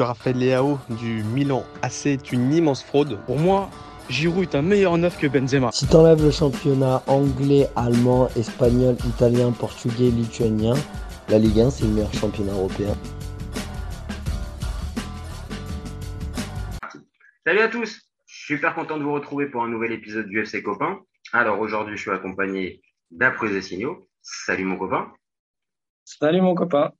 Raphaël 0.00 0.38
Leao 0.38 0.78
du 0.90 1.24
Milan 1.24 1.64
AC 1.82 2.06
est 2.06 2.30
une 2.30 2.52
immense 2.52 2.84
fraude. 2.84 3.18
Pour 3.26 3.36
moi, 3.36 3.68
Giroud 4.08 4.44
est 4.44 4.54
un 4.54 4.62
meilleur 4.62 4.96
neuf 4.96 5.18
que 5.18 5.26
Benzema. 5.26 5.72
Si 5.72 5.88
t'enlèves 5.88 6.22
le 6.22 6.30
championnat 6.30 7.02
anglais, 7.08 7.66
allemand, 7.74 8.28
espagnol, 8.36 8.94
italien, 9.04 9.50
portugais, 9.50 10.10
lituanien, 10.10 10.74
la 11.28 11.40
Ligue 11.40 11.58
1 11.58 11.70
c'est 11.70 11.84
le 11.84 11.90
meilleur 11.94 12.14
championnat 12.14 12.52
européen. 12.52 12.94
Salut 17.44 17.60
à 17.60 17.68
tous, 17.68 18.08
super 18.24 18.76
content 18.76 18.98
de 18.98 19.02
vous 19.02 19.14
retrouver 19.14 19.46
pour 19.46 19.64
un 19.64 19.68
nouvel 19.68 19.90
épisode 19.90 20.28
du 20.28 20.40
FC 20.40 20.62
Copain. 20.62 21.00
Alors 21.32 21.58
aujourd'hui, 21.58 21.96
je 21.96 22.02
suis 22.02 22.12
accompagné 22.12 22.82
d'Après 23.10 23.60
Signaux. 23.62 24.08
Salut 24.22 24.64
mon 24.64 24.76
copain. 24.76 25.10
Salut 26.04 26.40
mon 26.40 26.54
copain. 26.54 26.92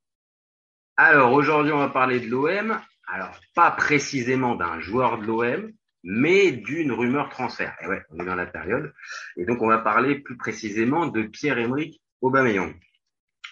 Alors 0.97 1.33
aujourd'hui, 1.33 1.71
on 1.71 1.79
va 1.79 1.91
parler 1.91 2.19
de 2.19 2.27
l'OM. 2.27 2.81
Alors 3.11 3.35
pas 3.55 3.71
précisément 3.71 4.55
d'un 4.55 4.81
joueur 4.81 5.19
de 5.19 5.27
l'OM, 5.27 5.73
mais 6.05 6.53
d'une 6.53 6.93
rumeur 6.93 7.31
transfert. 7.31 7.77
Et 7.83 7.87
ouais, 7.87 8.03
on 8.11 8.21
est 8.21 8.27
dans 8.27 8.35
la 8.35 8.47
période. 8.47 8.93
Et 9.37 9.47
donc 9.47 9.63
on 9.63 9.69
va 9.69 9.79
parler 9.79 10.21
plus 10.21 10.37
précisément 10.37 11.07
de 11.07 11.23
Pierre-Emerick 11.23 12.01
Aubameyang. 12.21 12.75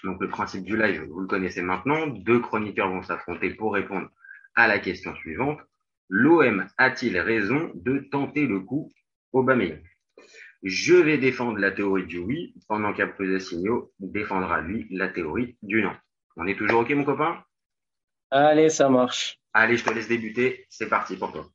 Donc 0.05 0.21
le 0.21 0.29
principe 0.29 0.65
du 0.65 0.77
live, 0.77 1.05
vous 1.11 1.21
le 1.21 1.27
connaissez 1.27 1.63
maintenant. 1.63 2.07
Deux 2.07 2.41
chroniqueurs 2.41 2.91
vont 2.91 3.03
s'affronter 3.03 3.51
pour 3.55 3.73
répondre 3.73 4.09
à 4.55 4.69
la 4.69 4.79
question 4.79 5.15
suivante. 5.17 5.59
L'OM 6.09 6.67
a-t-il 6.77 7.19
raison 7.19 7.73
de 7.75 8.07
tenter 8.11 8.47
le 8.47 8.61
coup 8.61 8.93
Aubameyang? 9.33 9.83
Je 10.63 10.95
vais 10.95 11.19
défendre 11.19 11.59
la 11.59 11.71
théorie 11.71 12.07
du 12.07 12.19
oui, 12.19 12.55
pendant 12.69 12.93
Signaux 13.39 13.93
défendra 14.01 14.61
lui 14.61 14.87
la 14.91 15.09
théorie 15.09 15.57
du 15.63 15.83
non. 15.83 15.95
On 16.37 16.47
est 16.47 16.57
toujours 16.57 16.81
OK, 16.81 16.91
mon 16.91 17.05
copain? 17.05 17.43
Allez, 18.31 18.69
ça 18.69 18.89
marche. 18.89 19.39
Allez, 19.59 19.79
je 19.79 19.85
te 19.85 19.91
laisse 19.91 20.07
débuter. 20.07 20.67
C'est 20.69 20.91
parti 20.91 21.17
pour 21.17 21.33
toi. 21.33 21.47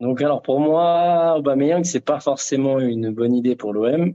Donc, 0.00 0.22
alors, 0.22 0.40
pour 0.40 0.60
moi, 0.60 1.34
Aubameyang, 1.36 1.84
c'est 1.84 2.00
pas 2.00 2.20
forcément 2.20 2.80
une 2.80 3.10
bonne 3.10 3.34
idée 3.34 3.54
pour 3.54 3.74
l'OM. 3.74 4.14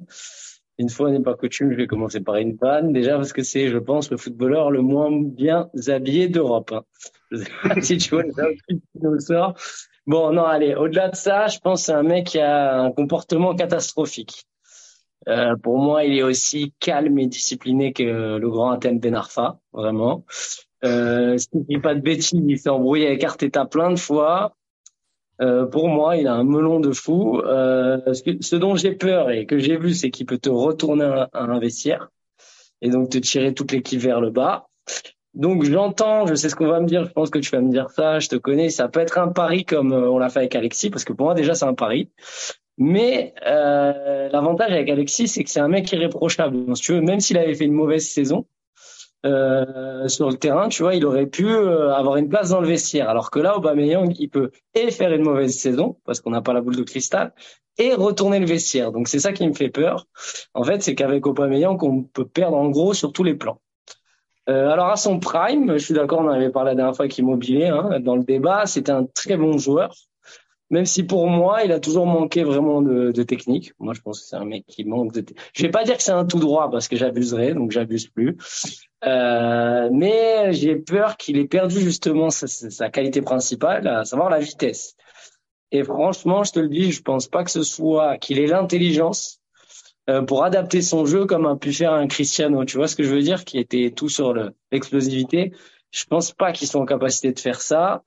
Une 0.79 0.89
fois 0.89 1.11
n'est 1.11 1.21
pas 1.21 1.35
coutume, 1.35 1.71
je 1.71 1.77
vais 1.77 1.85
commencer 1.85 2.21
par 2.21 2.37
une 2.37 2.57
panne. 2.57 2.91
Déjà 2.91 3.15
parce 3.17 3.31
que 3.31 3.43
c'est, 3.43 3.67
je 3.67 3.77
pense, 3.77 4.09
le 4.09 4.17
footballeur 4.17 4.71
le 4.71 4.81
moins 4.81 5.11
bien 5.11 5.69
habillé 5.89 6.27
d'Europe. 6.27 6.71
Hein. 6.71 6.81
Je 7.29 7.37
sais 7.37 7.51
pas 7.61 7.81
si 7.81 7.97
tu 7.97 8.15
vois 8.15 8.23
le 8.23 9.19
sort. 9.19 9.53
Bon, 10.07 10.31
non, 10.33 10.45
allez, 10.45 10.73
au-delà 10.73 11.09
de 11.09 11.15
ça, 11.15 11.45
je 11.45 11.59
pense 11.59 11.81
que 11.81 11.85
c'est 11.85 11.93
un 11.93 12.01
mec 12.01 12.25
qui 12.25 12.39
a 12.39 12.81
un 12.81 12.91
comportement 12.91 13.53
catastrophique. 13.53 14.47
Euh, 15.27 15.55
pour 15.61 15.77
moi, 15.77 16.03
il 16.03 16.17
est 16.17 16.23
aussi 16.23 16.73
calme 16.79 17.19
et 17.19 17.27
discipliné 17.27 17.93
que 17.93 18.37
le 18.37 18.49
grand 18.49 18.71
Athènes 18.71 18.99
Benarfa, 18.99 19.59
vraiment. 19.71 20.25
Euh, 20.83 21.37
S'il 21.37 21.65
dit 21.65 21.77
pas 21.77 21.95
de 21.95 22.01
bêtises, 22.01 22.41
il 22.47 22.59
s'est 22.59 22.69
embrouillé 22.69 23.07
avec 23.07 23.23
Arteta 23.23 23.65
plein 23.65 23.91
de 23.91 23.99
fois. 23.99 24.55
Euh, 25.41 25.65
pour 25.65 25.87
moi, 25.89 26.17
il 26.17 26.27
a 26.27 26.33
un 26.33 26.43
melon 26.43 26.79
de 26.79 26.91
fou. 26.91 27.39
Euh, 27.39 28.13
ce, 28.13 28.55
dont 28.55 28.75
j'ai 28.75 28.91
peur 28.91 29.31
et 29.31 29.45
que 29.45 29.57
j'ai 29.57 29.77
vu, 29.77 29.93
c'est 29.93 30.11
qu'il 30.11 30.25
peut 30.25 30.37
te 30.37 30.49
retourner 30.49 31.05
à, 31.05 31.29
un 31.33 31.59
vestiaire 31.59 32.09
et 32.81 32.89
donc 32.89 33.09
te 33.09 33.17
tirer 33.17 33.53
toute 33.53 33.71
l'équipe 33.71 33.99
vers 33.99 34.21
le 34.21 34.29
bas. 34.29 34.67
Donc 35.33 35.63
j'entends, 35.63 36.27
je 36.27 36.35
sais 36.35 36.49
ce 36.49 36.55
qu'on 36.55 36.67
va 36.67 36.79
me 36.79 36.85
dire, 36.85 37.05
je 37.05 37.11
pense 37.11 37.31
que 37.31 37.39
tu 37.39 37.49
vas 37.49 37.61
me 37.61 37.71
dire 37.71 37.89
ça, 37.89 38.19
je 38.19 38.29
te 38.29 38.35
connais, 38.35 38.69
ça 38.69 38.87
peut 38.87 38.99
être 38.99 39.17
un 39.17 39.29
pari 39.29 39.65
comme 39.65 39.91
euh, 39.91 40.11
on 40.11 40.19
l'a 40.19 40.29
fait 40.29 40.39
avec 40.39 40.55
Alexis, 40.55 40.91
parce 40.91 41.03
que 41.03 41.13
pour 41.13 41.25
moi 41.25 41.33
déjà 41.33 41.55
c'est 41.55 41.65
un 41.65 41.73
pari. 41.73 42.11
Mais 42.77 43.33
euh, 43.45 44.29
l'avantage 44.29 44.71
avec 44.71 44.89
Alexis, 44.89 45.27
c'est 45.27 45.43
que 45.43 45.49
c'est 45.49 45.59
un 45.59 45.67
mec 45.67 45.91
irréprochable. 45.91 46.65
Donc, 46.65 46.77
si 46.77 46.83
tu 46.83 46.93
veux, 46.93 47.01
même 47.01 47.19
s'il 47.19 47.37
avait 47.37 47.53
fait 47.53 47.65
une 47.65 47.73
mauvaise 47.73 48.07
saison 48.07 48.45
euh, 49.25 50.07
sur 50.07 50.29
le 50.29 50.35
terrain, 50.35 50.67
tu 50.67 50.83
vois, 50.83 50.95
il 50.95 51.05
aurait 51.05 51.27
pu 51.27 51.47
euh, 51.47 51.93
avoir 51.93 52.17
une 52.17 52.27
place 52.27 52.49
dans 52.49 52.59
le 52.59 52.67
vestiaire. 52.67 53.09
Alors 53.09 53.31
que 53.31 53.39
là, 53.39 53.57
Aubameyang, 53.57 54.13
il 54.19 54.29
peut 54.29 54.51
et 54.73 54.91
faire 54.91 55.13
une 55.13 55.23
mauvaise 55.23 55.57
saison 55.57 55.97
parce 56.05 56.19
qu'on 56.19 56.31
n'a 56.31 56.41
pas 56.41 56.53
la 56.53 56.61
boule 56.61 56.75
de 56.75 56.83
cristal 56.83 57.33
et 57.77 57.93
retourner 57.93 58.39
le 58.39 58.45
vestiaire. 58.45 58.91
Donc 58.91 59.07
c'est 59.07 59.19
ça 59.19 59.31
qui 59.31 59.47
me 59.47 59.53
fait 59.53 59.69
peur. 59.69 60.07
En 60.53 60.63
fait, 60.63 60.83
c'est 60.83 60.95
qu'avec 60.95 61.25
Aubameyang, 61.25 61.81
on 61.83 62.03
peut 62.03 62.27
perdre 62.27 62.57
en 62.57 62.69
gros 62.69 62.93
sur 62.93 63.13
tous 63.13 63.23
les 63.23 63.35
plans. 63.35 63.59
Euh, 64.49 64.69
alors 64.69 64.87
à 64.87 64.97
son 64.97 65.19
prime, 65.19 65.71
je 65.77 65.83
suis 65.83 65.93
d'accord, 65.93 66.19
on 66.19 66.25
en 66.25 66.33
avait 66.33 66.49
parlé 66.49 66.71
la 66.71 66.75
dernière 66.75 66.95
fois 66.95 67.07
qu'Immobilier, 67.07 67.67
hein, 67.67 68.01
dans 68.01 68.17
le 68.17 68.23
débat, 68.23 68.65
c'était 68.65 68.91
un 68.91 69.05
très 69.05 69.37
bon 69.37 69.57
joueur. 69.57 69.95
Même 70.69 70.85
si 70.85 71.03
pour 71.03 71.27
moi, 71.27 71.63
il 71.63 71.71
a 71.71 71.79
toujours 71.79 72.07
manqué 72.07 72.43
vraiment 72.43 72.81
de, 72.81 73.11
de 73.11 73.23
technique. 73.23 73.73
Moi, 73.79 73.93
je 73.93 74.01
pense 74.01 74.21
que 74.21 74.25
c'est 74.25 74.35
un 74.35 74.45
mec 74.45 74.65
qui 74.65 74.83
manque 74.85 75.13
de. 75.13 75.23
Je 75.53 75.61
vais 75.61 75.69
pas 75.69 75.83
dire 75.83 75.95
que 75.95 76.03
c'est 76.03 76.11
un 76.11 76.25
tout 76.25 76.39
droit 76.39 76.71
parce 76.71 76.87
que 76.87 76.95
j'abuserais, 76.95 77.53
donc 77.53 77.71
j'abuse 77.71 78.07
plus. 78.07 78.37
Euh, 79.05 79.89
mais 79.91 80.53
j'ai 80.53 80.75
peur 80.75 81.17
qu'il 81.17 81.37
ait 81.37 81.47
perdu 81.47 81.81
justement 81.81 82.29
sa, 82.29 82.47
sa, 82.47 82.89
qualité 82.89 83.21
principale, 83.21 83.87
à 83.87 84.05
savoir 84.05 84.29
la 84.29 84.39
vitesse. 84.39 84.95
Et 85.71 85.83
franchement, 85.83 86.43
je 86.43 86.51
te 86.53 86.59
le 86.59 86.69
dis, 86.69 86.91
je 86.91 87.01
pense 87.01 87.27
pas 87.27 87.43
que 87.43 87.51
ce 87.51 87.63
soit 87.63 88.17
qu'il 88.17 88.39
ait 88.39 88.47
l'intelligence 88.47 89.41
euh, 90.09 90.21
pour 90.21 90.43
adapter 90.43 90.81
son 90.81 91.05
jeu 91.05 91.25
comme 91.25 91.45
a 91.45 91.55
pu 91.55 91.73
faire 91.73 91.93
un 91.93 92.07
Cristiano. 92.07 92.63
Tu 92.65 92.77
vois 92.77 92.87
ce 92.87 92.95
que 92.95 93.03
je 93.03 93.13
veux 93.13 93.21
dire, 93.21 93.43
qui 93.43 93.57
était 93.57 93.91
tout 93.91 94.09
sur 94.09 94.33
l'explosivité? 94.71 95.51
Je 95.91 96.05
pense 96.05 96.31
pas 96.31 96.51
qu'ils 96.51 96.67
sont 96.67 96.79
en 96.79 96.85
capacité 96.85 97.31
de 97.31 97.39
faire 97.39 97.61
ça. 97.61 98.03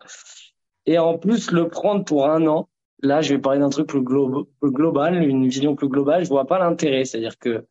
Et 0.86 0.98
en 0.98 1.18
plus, 1.18 1.50
le 1.50 1.68
prendre 1.68 2.04
pour 2.04 2.28
un 2.28 2.46
an, 2.46 2.68
là, 3.02 3.20
je 3.20 3.34
vais 3.34 3.40
parler 3.40 3.60
d'un 3.60 3.70
truc 3.70 3.86
plus, 3.88 4.02
global, 4.02 5.22
une 5.22 5.48
vision 5.48 5.74
plus 5.74 5.88
globale. 5.88 6.24
Je 6.24 6.28
vois 6.28 6.46
pas 6.46 6.58
l'intérêt. 6.58 7.04
C'est-à-dire 7.04 7.38
que 7.38 7.66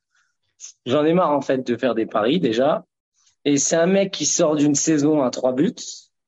j'en 0.86 1.06
ai 1.06 1.13
marre, 1.13 1.31
en 1.31 1.42
fait, 1.42 1.66
de 1.66 1.78
faire 1.78 1.96
des 1.96 2.06
paris, 2.06 2.40
déjà. 2.40 2.86
Et 3.45 3.57
c'est 3.57 3.75
un 3.75 3.85
mec 3.85 4.11
qui 4.11 4.25
sort 4.25 4.56
d'une 4.56 4.75
saison 4.75 5.22
à 5.22 5.29
trois 5.29 5.53
buts. 5.53 5.75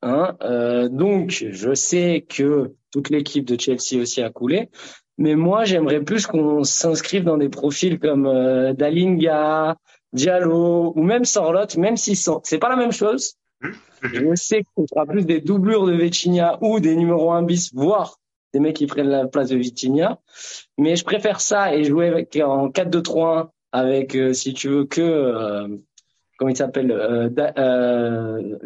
Hein, 0.04 0.38
euh, 0.44 0.88
donc, 0.90 1.32
je 1.32 1.74
sais 1.74 2.26
que 2.30 2.76
toute 2.92 3.10
l'équipe 3.10 3.46
de 3.46 3.60
Chelsea 3.60 4.00
aussi 4.02 4.22
a 4.22 4.30
coulé. 4.30 4.70
Mais 5.18 5.36
moi, 5.36 5.66
j'aimerais 5.66 6.02
plus 6.02 6.28
qu'on 6.28 6.64
s'inscrive 6.64 7.24
dans 7.24 7.38
des 7.38 7.50
profils 7.50 8.00
comme 8.00 8.28
euh, 8.28 8.74
Dalinga, 8.74 9.76
Diallo 10.14 10.94
ou 10.96 11.04
même 11.04 11.26
Sorlotte, 11.26 11.76
même 11.78 11.98
sont, 11.98 12.40
c'est 12.44 12.60
pas 12.60 12.70
la 12.70 12.76
même 12.76 12.92
chose. 12.92 13.36
Je 14.04 14.36
sais 14.36 14.64
ce 14.78 14.86
sera 14.88 15.08
plus 15.08 15.26
des 15.26 15.42
doublures 15.42 15.88
de 15.88 15.94
Vitinha 15.94 16.60
ou 16.62 16.80
des 16.80 16.96
numéros 16.96 17.32
1 17.32 17.42
bis, 17.44 17.74
voire 17.74 18.20
des 18.54 18.60
mecs 18.60 18.76
qui 18.76 18.86
prennent 18.86 19.10
la 19.10 19.28
place 19.28 19.50
de 19.50 19.58
Vitinha. 19.58 20.20
Mais 20.78 20.96
je 20.96 21.04
préfère 21.04 21.42
ça 21.42 21.76
et 21.76 21.84
jouer 21.84 22.08
avec, 22.08 22.38
en 22.38 22.70
4-2-3-1 22.70 23.50
avec, 23.72 24.16
euh, 24.16 24.34
si 24.34 24.54
tu 24.54 24.70
veux, 24.70 24.86
que, 24.86 25.02
euh, 25.02 25.68
comment 26.38 26.50
il 26.50 26.56
s'appelle, 26.56 26.92
euh, 26.92 27.30
euh, 27.58 28.58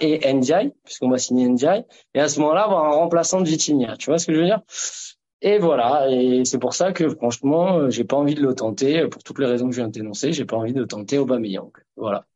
et 0.00 0.32
Ndiaye, 0.32 0.72
puisqu'on 0.84 1.10
va 1.10 1.18
signer 1.18 1.48
Ndiaye. 1.48 1.84
Et 2.14 2.20
à 2.20 2.28
ce 2.28 2.40
moment-là, 2.40 2.64
avoir 2.64 2.84
un 2.84 2.90
remplaçant 2.90 3.40
de 3.40 3.48
Vitinha. 3.48 3.96
Tu 3.96 4.10
vois 4.10 4.18
ce 4.18 4.26
que 4.26 4.34
je 4.34 4.38
veux 4.38 4.46
dire? 4.46 4.60
Et 5.42 5.58
voilà, 5.58 6.06
et 6.10 6.44
c'est 6.44 6.58
pour 6.58 6.74
ça 6.74 6.92
que 6.92 7.08
franchement, 7.08 7.88
j'ai 7.88 8.04
pas 8.04 8.16
envie 8.16 8.34
de 8.34 8.42
le 8.42 8.54
tenter, 8.54 9.08
pour 9.08 9.22
toutes 9.22 9.38
les 9.38 9.46
raisons 9.46 9.68
que 9.68 9.74
je 9.74 9.80
viens 9.80 9.88
de 9.88 9.92
t'énoncer, 9.92 10.32
j'ai 10.32 10.44
pas 10.44 10.56
envie 10.56 10.74
de 10.74 10.84
tenter 10.84 11.16
Aubameyang. 11.16 11.72
Voilà. 11.96 12.26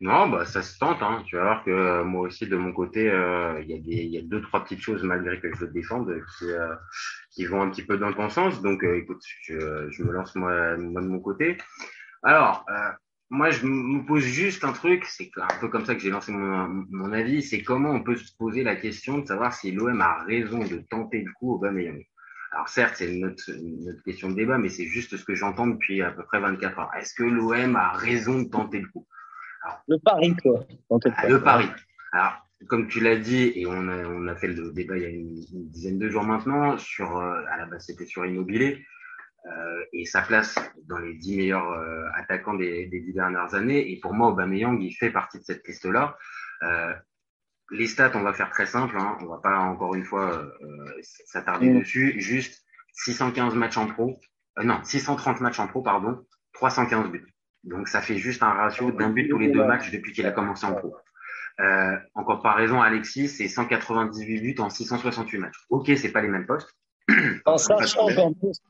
Non, 0.00 0.28
bah 0.30 0.46
ça 0.46 0.62
se 0.62 0.78
tente. 0.78 1.02
Hein. 1.02 1.22
Tu 1.26 1.36
vas 1.36 1.42
voir 1.42 1.64
que 1.64 1.70
euh, 1.70 2.04
moi 2.04 2.22
aussi 2.22 2.46
de 2.46 2.56
mon 2.56 2.72
côté, 2.72 3.10
euh, 3.10 3.60
il 3.62 3.70
y 3.70 3.74
a 3.74 3.78
des, 3.78 4.04
y 4.06 4.18
a 4.18 4.22
deux 4.22 4.40
trois 4.40 4.64
petites 4.64 4.80
choses 4.80 5.02
malgré 5.02 5.38
que 5.38 5.54
je 5.54 5.66
le 5.66 5.70
défende 5.70 6.10
qui, 6.38 6.50
euh, 6.50 6.74
qui 7.30 7.44
vont 7.44 7.60
un 7.60 7.70
petit 7.70 7.84
peu 7.84 7.98
dans 7.98 8.12
ton 8.12 8.30
sens. 8.30 8.62
Donc, 8.62 8.82
écoute, 8.82 9.22
je, 9.42 9.88
je 9.90 10.02
me 10.02 10.10
lance 10.10 10.34
moi, 10.34 10.76
moi 10.78 11.02
de 11.02 11.06
mon 11.06 11.20
côté. 11.20 11.58
Alors, 12.22 12.64
moi, 13.30 13.50
je 13.50 13.64
me 13.64 14.04
pose 14.04 14.24
juste 14.24 14.64
un 14.64 14.72
truc. 14.72 15.04
C'est 15.06 15.30
un 15.36 15.60
peu 15.60 15.68
comme 15.68 15.86
ça 15.86 15.94
que 15.94 16.00
j'ai 16.00 16.10
lancé 16.10 16.32
mon, 16.32 16.84
mon 16.90 17.12
avis. 17.12 17.42
C'est 17.42 17.62
comment 17.62 17.90
on 17.90 18.02
peut 18.02 18.16
se 18.16 18.36
poser 18.36 18.64
la 18.64 18.74
question 18.74 19.18
de 19.18 19.26
savoir 19.26 19.54
si 19.54 19.70
l'OM 19.70 20.00
a 20.00 20.24
raison 20.24 20.58
de 20.58 20.78
tenter 20.90 21.22
le 21.22 21.32
coup 21.32 21.52
au 21.52 21.54
Aubameyang. 21.54 22.04
Alors 22.52 22.68
certes, 22.68 22.96
c'est 22.96 23.14
une 23.14 23.26
autre 23.26 24.02
question 24.04 24.30
de 24.30 24.34
débat, 24.34 24.58
mais 24.58 24.68
c'est 24.68 24.86
juste 24.86 25.16
ce 25.16 25.24
que 25.24 25.36
j'entends 25.36 25.68
depuis 25.68 26.02
à 26.02 26.10
peu 26.10 26.24
près 26.24 26.40
24 26.40 26.78
heures. 26.80 26.90
Est-ce 26.98 27.14
que 27.14 27.22
l'OM 27.22 27.76
a 27.76 27.92
raison 27.92 28.42
de 28.42 28.48
tenter 28.48 28.80
le 28.80 28.88
coup? 28.88 29.06
Le 29.86 29.98
pari, 29.98 30.34
quoi. 30.36 30.66
Ah, 31.16 31.28
le 31.28 31.40
pari. 31.40 31.66
Alors, 32.12 32.44
comme 32.66 32.88
tu 32.88 32.98
l'as 32.98 33.16
dit, 33.16 33.52
et 33.54 33.66
on 33.66 33.88
a, 33.88 34.04
on 34.06 34.26
a 34.26 34.34
fait 34.34 34.48
le 34.48 34.72
débat 34.72 34.96
il 34.96 35.02
y 35.02 35.06
a 35.06 35.10
une, 35.10 35.34
dizaine 35.70 35.98
de 35.98 36.08
jours 36.08 36.24
maintenant, 36.24 36.76
sur, 36.78 37.16
euh, 37.16 37.42
à 37.52 37.58
la 37.58 37.66
base, 37.66 37.86
c'était 37.86 38.06
sur 38.06 38.26
Immobilier, 38.26 38.84
euh, 39.46 39.84
et 39.92 40.04
sa 40.04 40.22
place 40.22 40.56
dans 40.86 40.98
les 40.98 41.14
dix 41.14 41.36
meilleurs 41.36 41.70
euh, 41.70 42.04
attaquants 42.14 42.54
des, 42.54 42.86
des 42.86 43.00
dix 43.00 43.12
dernières 43.12 43.54
années. 43.54 43.90
Et 43.90 43.98
pour 44.00 44.12
moi, 44.12 44.28
Aubameyang, 44.28 44.80
il 44.80 44.92
fait 44.92 45.10
partie 45.10 45.38
de 45.38 45.44
cette 45.44 45.66
liste-là. 45.66 46.16
Euh, 46.62 46.94
les 47.70 47.86
stats, 47.86 48.12
on 48.14 48.22
va 48.22 48.32
faire 48.32 48.50
très 48.50 48.66
simple, 48.66 48.96
hein, 48.98 49.16
on 49.20 49.26
va 49.26 49.38
pas 49.38 49.58
encore 49.58 49.94
une 49.94 50.04
fois 50.04 50.44
s'attarder 51.26 51.70
mm. 51.70 51.78
dessus. 51.78 52.20
Juste 52.20 52.64
615 52.92 53.54
matchs 53.54 53.76
en 53.76 53.86
pro, 53.86 54.18
non, 54.62 54.82
630 54.82 55.40
matchs 55.40 55.60
en 55.60 55.68
pro, 55.68 55.82
pardon, 55.82 56.26
315 56.54 57.10
buts. 57.10 57.26
Donc 57.64 57.88
ça 57.88 58.00
fait 58.00 58.16
juste 58.16 58.42
un 58.42 58.52
ratio 58.52 58.90
d'un 58.90 59.10
but 59.10 59.28
tous 59.28 59.38
les 59.38 59.50
deux 59.50 59.64
matchs 59.64 59.90
depuis 59.90 60.12
qu'il 60.12 60.26
a 60.26 60.32
commencé 60.32 60.66
en 60.66 60.74
pro. 60.74 60.96
Euh, 61.60 61.96
en 62.14 62.24
comparaison, 62.24 62.80
Alexis, 62.80 63.28
c'est 63.28 63.48
198 63.48 64.40
buts 64.40 64.54
en 64.58 64.70
668 64.70 65.38
matchs. 65.38 65.58
Ok, 65.68 65.90
c'est 65.96 66.12
pas 66.12 66.22
les 66.22 66.28
mêmes 66.28 66.46
postes. 66.46 66.74
En 67.44 67.58
sachant 67.58 68.06
qu'en 68.14 68.32
plus, 68.32 68.60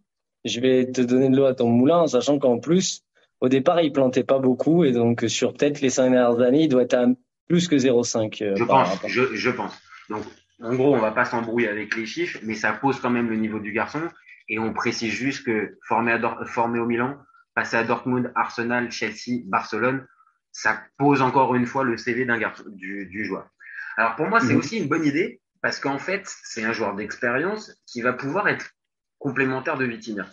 je 0.44 0.60
vais 0.60 0.90
te 0.90 1.00
donner 1.00 1.28
de 1.28 1.36
l'eau 1.36 1.44
à 1.44 1.54
ton 1.54 1.68
moulin, 1.68 1.98
en 1.98 2.06
sachant 2.06 2.38
qu'en 2.38 2.58
plus, 2.58 3.02
au 3.40 3.48
départ, 3.48 3.80
il 3.80 3.92
plantait 3.92 4.24
pas 4.24 4.38
beaucoup 4.38 4.84
et 4.84 4.92
donc 4.92 5.24
sur 5.28 5.54
peut-être 5.54 5.80
les 5.80 5.90
cinq 5.90 6.10
dernières 6.10 6.40
années, 6.40 6.64
il 6.64 6.68
doit 6.68 6.82
être 6.82 6.94
à 6.94 7.06
plus 7.48 7.68
que 7.68 7.76
0,5. 7.76 8.42
Euh, 8.42 8.56
je 8.56 8.64
pense, 8.64 9.06
je, 9.06 9.34
je, 9.34 9.50
pense. 9.50 9.76
Donc, 10.08 10.24
en 10.62 10.74
gros, 10.74 10.94
on 10.94 10.98
va 10.98 11.10
pas 11.10 11.24
s'embrouiller 11.24 11.68
avec 11.68 11.96
les 11.96 12.06
chiffres, 12.06 12.38
mais 12.42 12.54
ça 12.54 12.72
pose 12.72 13.00
quand 13.00 13.10
même 13.10 13.28
le 13.28 13.36
niveau 13.36 13.58
du 13.58 13.72
garçon. 13.72 14.02
Et 14.48 14.58
on 14.58 14.72
précise 14.72 15.10
juste 15.10 15.44
que 15.44 15.78
formé, 15.86 16.12
à 16.12 16.44
formé 16.46 16.78
au 16.78 16.86
Milan, 16.86 17.16
passé 17.54 17.76
à 17.76 17.84
Dortmund, 17.84 18.32
Arsenal, 18.34 18.90
Chelsea, 18.90 19.42
Barcelone, 19.46 20.06
ça 20.52 20.82
pose 20.98 21.22
encore 21.22 21.54
une 21.54 21.66
fois 21.66 21.84
le 21.84 21.96
CV 21.96 22.24
d'un 22.24 22.38
garçon, 22.38 22.64
du, 22.68 23.06
du, 23.06 23.24
joueur. 23.24 23.48
Alors 23.96 24.16
pour 24.16 24.26
moi, 24.26 24.40
c'est 24.40 24.52
mhm. 24.52 24.58
aussi 24.58 24.78
une 24.78 24.88
bonne 24.88 25.04
idée 25.04 25.40
parce 25.62 25.78
qu'en 25.78 25.98
fait, 25.98 26.22
c'est 26.44 26.64
un 26.64 26.72
joueur 26.72 26.94
d'expérience 26.96 27.72
qui 27.86 28.02
va 28.02 28.12
pouvoir 28.12 28.48
être 28.48 28.70
complémentaire 29.20 29.78
de 29.78 29.84
Vitinha. 29.84 30.26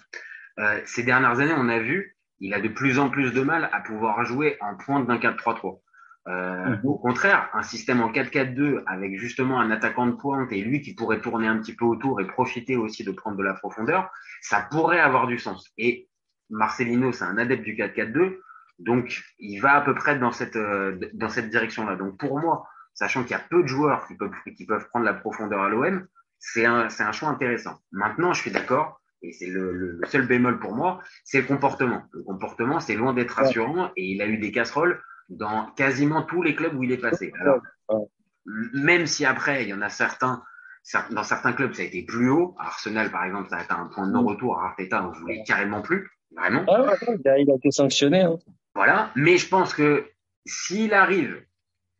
Euh, 0.58 0.82
ces 0.86 1.04
dernières 1.04 1.40
années, 1.40 1.54
on 1.56 1.70
a 1.70 1.78
vu, 1.78 2.18
il 2.40 2.56
a 2.56 2.60
de 2.60 2.70
plus 2.70 2.98
en 2.98 3.10
plus 3.10 3.32
de 3.32 3.42
mal 3.42 3.70
à 3.72 3.82
pouvoir 3.82 4.26
jouer 4.26 4.58
en 4.62 4.76
pointe 4.76 5.06
d'un 5.06 5.18
4-3-3. 5.18 5.80
Euh, 6.28 6.66
mhm. 6.66 6.82
Au 6.84 6.98
contraire, 6.98 7.50
un 7.54 7.62
système 7.62 8.02
en 8.02 8.12
4-4-2 8.12 8.84
avec 8.86 9.18
justement 9.18 9.60
un 9.60 9.72
attaquant 9.72 10.08
de 10.08 10.12
pointe 10.14 10.52
et 10.52 10.62
lui 10.62 10.82
qui 10.82 10.94
pourrait 10.94 11.22
tourner 11.22 11.48
un 11.48 11.58
petit 11.60 11.76
peu 11.76 11.86
autour 11.86 12.20
et 12.20 12.28
profiter 12.28 12.76
aussi 12.76 13.04
de 13.04 13.12
prendre 13.12 13.38
de 13.38 13.44
la 13.44 13.54
profondeur, 13.54 14.12
ça 14.42 14.68
pourrait 14.70 15.00
avoir 15.00 15.28
du 15.28 15.38
sens. 15.38 15.72
Et 15.78 16.10
Marcelino, 16.50 17.12
c'est 17.12 17.24
un 17.24 17.38
adepte 17.38 17.64
du 17.64 17.76
4-4-2, 17.76 18.40
donc 18.80 19.24
il 19.40 19.60
va 19.60 19.76
à 19.76 19.82
peu 19.82 19.96
près 19.96 20.20
dans 20.20 20.32
cette 20.32 20.56
euh, 20.56 20.98
dans 21.14 21.30
cette 21.30 21.50
direction-là. 21.50 21.96
Donc 21.96 22.18
pour 22.18 22.40
moi, 22.40 22.68
sachant 22.94 23.24
qu'il 23.24 23.32
y 23.32 23.36
a 23.36 23.44
peu 23.50 23.64
de 23.64 23.68
joueurs 23.68 24.06
qui 24.08 24.16
peuvent 24.16 24.32
qui 24.56 24.66
peuvent 24.66 24.88
prendre 24.90 25.06
la 25.06 25.14
profondeur 25.14 25.62
à 25.62 25.70
l'OM, 25.70 26.06
c'est 26.40 26.66
un 26.66 26.90
c'est 26.90 27.04
un 27.04 27.12
choix 27.12 27.30
intéressant. 27.30 27.78
Maintenant, 27.92 28.34
je 28.34 28.42
suis 28.42 28.52
d'accord. 28.52 29.02
Et 29.24 29.32
c'est 29.32 29.48
le, 29.48 29.74
le, 29.74 30.00
seul 30.08 30.28
bémol 30.28 30.60
pour 30.60 30.76
moi, 30.76 31.02
c'est 31.24 31.42
le 31.42 31.48
comportement. 31.48 32.04
Le 32.12 32.22
comportement, 32.22 32.80
c'est 32.80 32.94
loin 32.96 33.14
d'être 33.14 33.32
rassurant 33.32 33.92
et 33.96 34.12
il 34.12 34.22
a 34.22 34.28
eu 34.28 34.38
des 34.38 34.52
casseroles 34.52 35.02
dans 35.30 35.72
quasiment 35.72 36.22
tous 36.22 36.44
les 36.44 36.56
clubs 36.56 36.76
où 36.76 36.84
il 36.84 36.92
est 36.92 37.00
passé. 37.00 37.34
Alors, 37.40 37.62
même 38.74 39.08
si 39.08 39.26
après, 39.26 39.64
il 39.64 39.70
y 39.70 39.74
en 39.74 39.82
a 39.82 39.90
certains, 39.90 40.44
dans 41.12 41.24
certains 41.24 41.54
clubs, 41.54 41.74
ça 41.74 41.82
a 41.82 41.86
été 41.86 42.04
plus 42.04 42.30
haut. 42.30 42.56
Arsenal, 42.60 43.12
par 43.12 43.26
exemple, 43.26 43.50
ça 43.50 43.58
a 43.58 43.64
été 43.64 43.74
un 43.74 43.88
point 43.88 44.08
de 44.08 44.14
non-retour. 44.14 44.60
À 44.60 44.68
Arteta, 44.68 45.06
on 45.06 45.12
voulait 45.12 45.44
carrément 45.46 45.82
plus. 45.82 46.10
Vraiment. 46.36 46.66
il 47.18 47.30
a 47.30 47.56
été 47.56 47.72
sanctionné. 47.72 48.22
Hein. 48.22 48.38
Voilà. 48.76 49.12
Mais 49.16 49.38
je 49.38 49.48
pense 49.48 49.74
que 49.74 50.06
s'il 50.46 50.94
arrive 50.94 51.44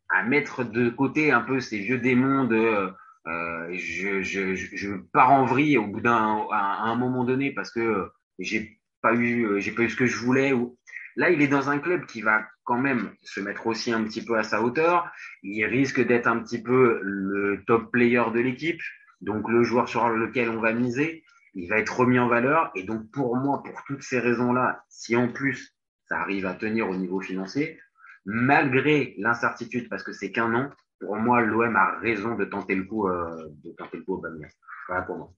à 0.10 0.24
mettre 0.24 0.64
de 0.64 0.90
côté 0.90 1.32
un 1.32 1.42
peu 1.42 1.60
ces 1.60 1.80
vieux 1.80 1.98
démons 1.98 2.46
de 2.46 2.94
euh, 3.28 3.70
je, 3.74 4.22
je, 4.22 4.56
je, 4.56 4.94
pars 5.12 5.32
en 5.32 5.46
vrille 5.46 5.78
au 5.78 5.88
bout 5.88 6.02
d'un 6.02 6.46
à, 6.52 6.84
un 6.84 6.96
moment 6.96 7.24
donné 7.24 7.52
parce 7.52 7.72
que 7.72 8.10
j'ai 8.40 8.80
pas 9.02 9.14
eu 9.14 9.60
j'ai 9.60 9.72
pas 9.72 9.84
eu 9.84 9.90
ce 9.90 9.96
que 9.96 10.06
je 10.06 10.18
voulais 10.18 10.54
ou 10.54 10.78
Là, 11.18 11.32
il 11.32 11.42
est 11.42 11.48
dans 11.48 11.72
un 11.72 11.80
club 11.80 12.06
qui 12.06 12.22
va 12.22 12.46
quand 12.64 12.78
même 12.78 13.12
se 13.24 13.40
mettre 13.40 13.66
aussi 13.66 13.92
un 13.92 14.04
petit 14.04 14.24
peu 14.24 14.38
à 14.38 14.44
sa 14.44 14.62
hauteur. 14.62 15.12
Il 15.42 15.66
risque 15.66 16.00
d'être 16.00 16.28
un 16.28 16.40
petit 16.40 16.62
peu 16.62 17.00
le 17.02 17.64
top 17.66 17.92
player 17.92 18.24
de 18.32 18.40
l'équipe, 18.40 18.80
donc 19.22 19.50
le 19.50 19.64
joueur 19.64 19.90
sur 19.90 20.08
lequel 20.10 20.50
on 20.50 20.62
va 20.62 20.74
miser. 20.74 21.24
Il 21.56 21.70
va 21.70 21.80
être 21.80 21.98
remis 21.98 22.20
en 22.20 22.28
valeur. 22.28 22.70
Et 22.76 22.84
donc, 22.84 23.10
pour 23.10 23.36
moi, 23.36 23.64
pour 23.64 23.84
toutes 23.88 24.04
ces 24.04 24.20
raisons-là, 24.20 24.84
si 24.90 25.16
en 25.16 25.28
plus 25.28 25.76
ça 26.08 26.20
arrive 26.20 26.46
à 26.46 26.54
tenir 26.54 26.88
au 26.88 26.96
niveau 26.96 27.20
financier, 27.20 27.80
malgré 28.26 29.16
l'incertitude, 29.18 29.90
parce 29.90 30.04
que 30.04 30.14
c'est 30.14 30.32
qu'un 30.32 30.54
an, 30.54 30.70
pour 31.00 31.16
moi, 31.16 31.42
l'OM 31.42 31.76
a 31.76 32.00
raison 32.00 32.36
de 32.36 32.46
tenter 32.46 32.76
le 32.76 32.84
coup, 32.84 33.08
euh, 33.08 33.50
de 33.64 33.72
tenter 33.72 33.98
le 33.98 34.04
coup 34.04 34.16
au 34.16 34.18
Bamias. 34.18 34.50
Voilà 34.88 35.04
pour 35.04 35.18
moi. 35.18 35.34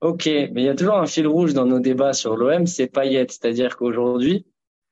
Ok, 0.00 0.26
mais 0.26 0.62
il 0.62 0.64
y 0.64 0.68
a 0.68 0.74
toujours 0.74 0.96
un 0.96 1.06
fil 1.06 1.26
rouge 1.26 1.54
dans 1.54 1.64
nos 1.64 1.80
débats 1.80 2.12
sur 2.12 2.36
l'OM, 2.36 2.66
c'est 2.66 2.86
Payet. 2.86 3.26
C'est-à-dire 3.28 3.76
qu'aujourd'hui, 3.76 4.46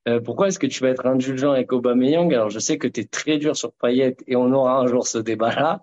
euh, 0.09 0.21
pourquoi 0.21 0.49
est-ce 0.49 0.59
que 0.59 0.67
tu 0.67 0.83
vas 0.83 0.89
être 0.89 1.07
indulgent 1.07 1.53
avec 1.53 1.73
Aubameyang? 1.73 2.33
Alors 2.33 2.51
je 2.51 2.59
sais 2.59 2.79
que 2.79 2.89
tu 2.89 3.01
es 3.01 3.05
très 3.05 3.39
dur 3.39 3.57
sur 3.57 3.73
Payet 3.73 4.17
et 4.27 4.35
on 4.37 4.53
aura 4.53 4.79
un 4.79 4.87
jour 4.87 5.07
ce 5.07 5.19
débat-là. 5.19 5.83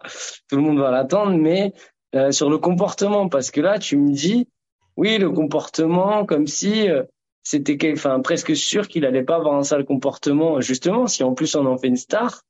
Tout 0.49 0.57
le 0.57 0.61
monde 0.61 0.79
va 0.79 0.91
l'attendre, 0.91 1.37
mais 1.37 1.73
euh, 2.15 2.31
sur 2.31 2.49
le 2.49 2.57
comportement, 2.57 3.29
parce 3.29 3.51
que 3.51 3.61
là 3.61 3.79
tu 3.79 3.97
me 3.97 4.11
dis, 4.11 4.49
oui, 4.97 5.17
le 5.17 5.29
comportement, 5.29 6.25
comme 6.25 6.47
si 6.47 6.89
euh, 6.89 7.03
c'était, 7.43 7.93
enfin 7.93 8.19
presque 8.19 8.55
sûr 8.55 8.87
qu'il 8.87 9.05
allait 9.05 9.23
pas 9.23 9.35
avoir 9.35 9.55
un 9.55 9.63
sale 9.63 9.85
comportement. 9.85 10.59
Justement, 10.59 11.07
si 11.07 11.23
en 11.23 11.33
plus 11.33 11.55
on 11.55 11.65
en 11.65 11.77
fait 11.77 11.87
une 11.87 11.95
star, 11.95 12.41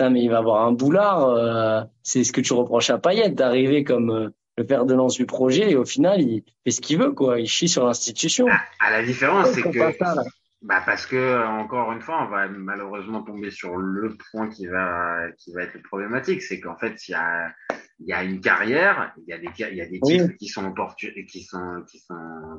mais 0.00 0.22
il 0.22 0.28
va 0.28 0.38
avoir 0.38 0.66
un 0.66 0.72
boulard. 0.72 1.86
c'est 2.02 2.24
ce 2.24 2.32
que 2.32 2.40
tu 2.40 2.52
reproches 2.52 2.90
à 2.90 2.98
Payet 2.98 3.30
d'arriver 3.30 3.84
comme 3.84 4.32
le 4.56 4.66
père 4.66 4.86
de 4.86 4.94
lance 4.94 5.14
du 5.14 5.26
projet 5.26 5.70
et 5.72 5.76
au 5.76 5.84
final 5.84 6.20
il 6.20 6.44
fait 6.64 6.70
ce 6.70 6.80
qu'il 6.80 6.98
veut 6.98 7.12
quoi. 7.12 7.40
Il 7.40 7.46
chie 7.46 7.68
sur 7.68 7.84
l'institution. 7.84 8.46
À, 8.48 8.60
ah, 8.80 8.90
la 8.90 9.02
différence, 9.02 9.48
c'est 9.48 9.62
que 9.62 9.68
bah 10.64 10.82
parce 10.84 11.04
que 11.04 11.46
encore 11.46 11.92
une 11.92 12.00
fois, 12.00 12.24
on 12.24 12.30
va 12.30 12.48
malheureusement 12.48 13.22
tomber 13.22 13.50
sur 13.50 13.76
le 13.76 14.16
point 14.30 14.48
qui 14.48 14.66
va 14.66 15.30
qui 15.36 15.52
va 15.52 15.62
être 15.62 15.82
problématique, 15.82 16.40
c'est 16.40 16.58
qu'en 16.58 16.76
fait 16.76 17.06
il 17.06 17.12
y 17.12 17.14
a 17.14 17.52
il 18.00 18.06
y 18.06 18.14
a 18.14 18.24
une 18.24 18.40
carrière, 18.40 19.14
il 19.18 19.28
y 19.28 19.34
a 19.34 19.38
des 19.38 19.48
il 19.58 19.76
y 19.76 19.82
a 19.82 19.86
des 19.86 20.00
titres 20.00 20.32
qui 20.38 20.48
sont 20.48 20.72
qui 20.72 21.42
sont 21.42 21.84
qui 21.86 22.00
sont 22.00 22.16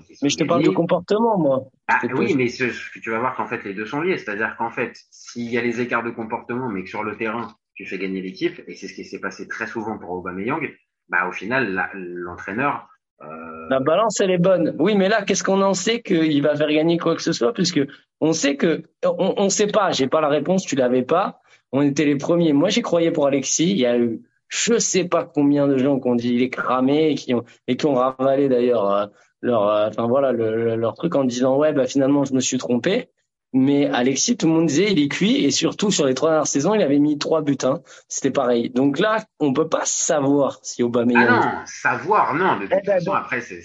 qui 0.08 0.16
sont 0.16 0.24
Mais 0.24 0.30
je 0.30 0.38
te 0.38 0.44
parle 0.44 0.64
de 0.64 0.70
comportement 0.70 1.40
moi. 1.40 1.64
Ah, 1.88 2.00
oui, 2.14 2.36
mais 2.36 2.48
ce, 2.48 2.66
tu 3.00 3.10
vas 3.10 3.18
voir 3.18 3.36
qu'en 3.36 3.48
fait 3.48 3.64
les 3.64 3.74
deux 3.74 3.88
sont 3.88 4.02
liés, 4.02 4.20
c'est-à-dire 4.20 4.56
qu'en 4.56 4.70
fait 4.70 4.96
s'il 5.10 5.50
y 5.50 5.58
a 5.58 5.62
les 5.62 5.82
écarts 5.82 6.04
de 6.04 6.12
comportement, 6.12 6.70
mais 6.70 6.84
que 6.84 6.90
sur 6.90 7.04
le 7.04 7.18
terrain 7.18 7.56
tu 7.74 7.88
fais 7.88 7.98
gagner 7.98 8.22
l'équipe, 8.22 8.62
et 8.68 8.76
c'est 8.76 8.88
ce 8.88 8.94
qui 8.94 9.04
s'est 9.04 9.20
passé 9.20 9.48
très 9.48 9.66
souvent 9.66 9.98
pour 9.98 10.12
Aubameyang, 10.12 10.72
bah 11.10 11.28
au 11.28 11.32
final 11.32 11.90
l'entraîneur 11.96 12.88
euh, 13.22 13.55
la 13.70 13.80
balance, 13.80 14.20
elle 14.20 14.32
est 14.32 14.38
bonne. 14.38 14.76
Oui, 14.80 14.96
mais 14.96 15.10
là, 15.10 15.24
qu'est-ce 15.24 15.44
qu'on 15.44 15.62
en 15.62 15.74
sait 15.74 16.02
qu'il 16.02 16.42
va 16.42 16.56
faire 16.56 16.70
gagner 16.70 16.98
quoi 16.98 17.16
que 17.16 17.22
ce 17.22 17.32
soit? 17.32 17.54
Puisque 17.54 17.82
on 18.22 18.34
sait 18.34 18.56
que, 18.56 18.84
on, 19.04 19.34
on 19.38 19.50
sait 19.50 19.68
pas. 19.68 19.92
J'ai 19.92 20.08
pas 20.08 20.22
la 20.22 20.30
réponse, 20.30 20.66
tu 20.66 20.76
l'avais 20.76 21.04
pas. 21.04 21.42
On 21.72 21.82
était 21.82 22.06
les 22.06 22.18
premiers. 22.18 22.54
Moi, 22.54 22.70
j'y 22.70 22.82
croyais 22.82 23.12
pour 23.12 23.28
Alexis. 23.28 23.72
Il 23.72 23.78
y 23.78 23.86
a 23.86 23.98
eu, 23.98 24.22
je 24.48 24.78
sais 24.78 25.06
pas 25.06 25.24
combien 25.26 25.68
de 25.68 25.78
gens 25.78 26.00
qui 26.00 26.08
ont 26.08 26.16
dit 26.16 26.34
il 26.34 26.42
est 26.42 26.50
cramé 26.50 27.12
et 27.12 27.16
qui 27.16 27.34
ont 27.34 27.44
et 27.68 27.76
qui 27.76 27.86
ont 27.86 27.96
ravalé 27.96 28.48
d'ailleurs 28.48 28.92
euh, 28.92 29.06
leur, 29.42 29.68
euh, 29.68 29.88
enfin 29.90 30.08
voilà, 30.08 30.32
leur 30.32 30.94
truc 30.94 31.16
en 31.16 31.24
disant 31.24 31.58
ouais, 31.58 31.74
bah 31.74 31.86
finalement, 31.86 32.24
je 32.24 32.34
me 32.34 32.40
suis 32.40 32.58
trompé. 32.58 33.10
Mais 33.58 33.86
Alexis, 33.86 34.36
tout 34.36 34.48
le 34.48 34.54
monde 34.54 34.66
disait 34.66 34.92
il 34.92 35.00
est 35.00 35.08
cuit 35.08 35.46
et 35.46 35.50
surtout 35.50 35.90
sur 35.90 36.06
les 36.06 36.14
trois 36.14 36.32
dernières 36.32 36.46
saisons, 36.46 36.74
il 36.76 36.82
avait 36.82 37.00
mis 37.00 37.18
trois 37.18 37.42
buts. 37.42 37.58
Hein. 37.64 37.80
C'était 38.10 38.30
pareil. 38.30 38.70
Donc 38.70 39.00
là, 39.00 39.24
on 39.40 39.54
peut 39.54 39.70
pas 39.70 39.86
savoir 39.86 40.60
si 40.62 40.84
Aubameyang. 40.84 41.26
Ah 41.30 41.56
non, 41.60 41.62
savoir 41.66 42.34
non. 42.36 42.58
De 42.58 42.64
toute 42.64 42.74
eh 42.74 42.86
ben, 42.86 43.00
façon, 43.00 43.14
après 43.14 43.40
c'est. 43.40 43.62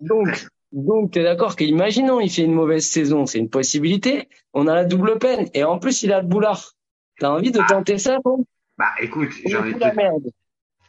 Donc 0.00 0.28
donc 0.72 1.10
t'es 1.10 1.22
d'accord 1.22 1.54
qu'imaginons 1.54 2.18
il 2.20 2.30
fait 2.30 2.44
une 2.44 2.54
mauvaise 2.54 2.86
saison, 2.86 3.26
c'est 3.26 3.38
une 3.38 3.50
possibilité. 3.50 4.26
On 4.54 4.66
a 4.66 4.74
la 4.74 4.86
double 4.86 5.18
peine 5.18 5.50
et 5.52 5.64
en 5.64 5.78
plus 5.78 6.02
il 6.02 6.10
a 6.10 6.22
le 6.22 6.26
boulard. 6.26 6.72
T'as 7.20 7.28
envie 7.28 7.50
de 7.50 7.60
ah. 7.60 7.66
tenter 7.68 7.98
ça 7.98 8.20
bon 8.24 8.46
Bah 8.78 8.92
écoute, 9.00 9.32
j'ai 9.44 9.56
envie 9.58 9.74
de 9.74 9.78
te... 9.80 10.30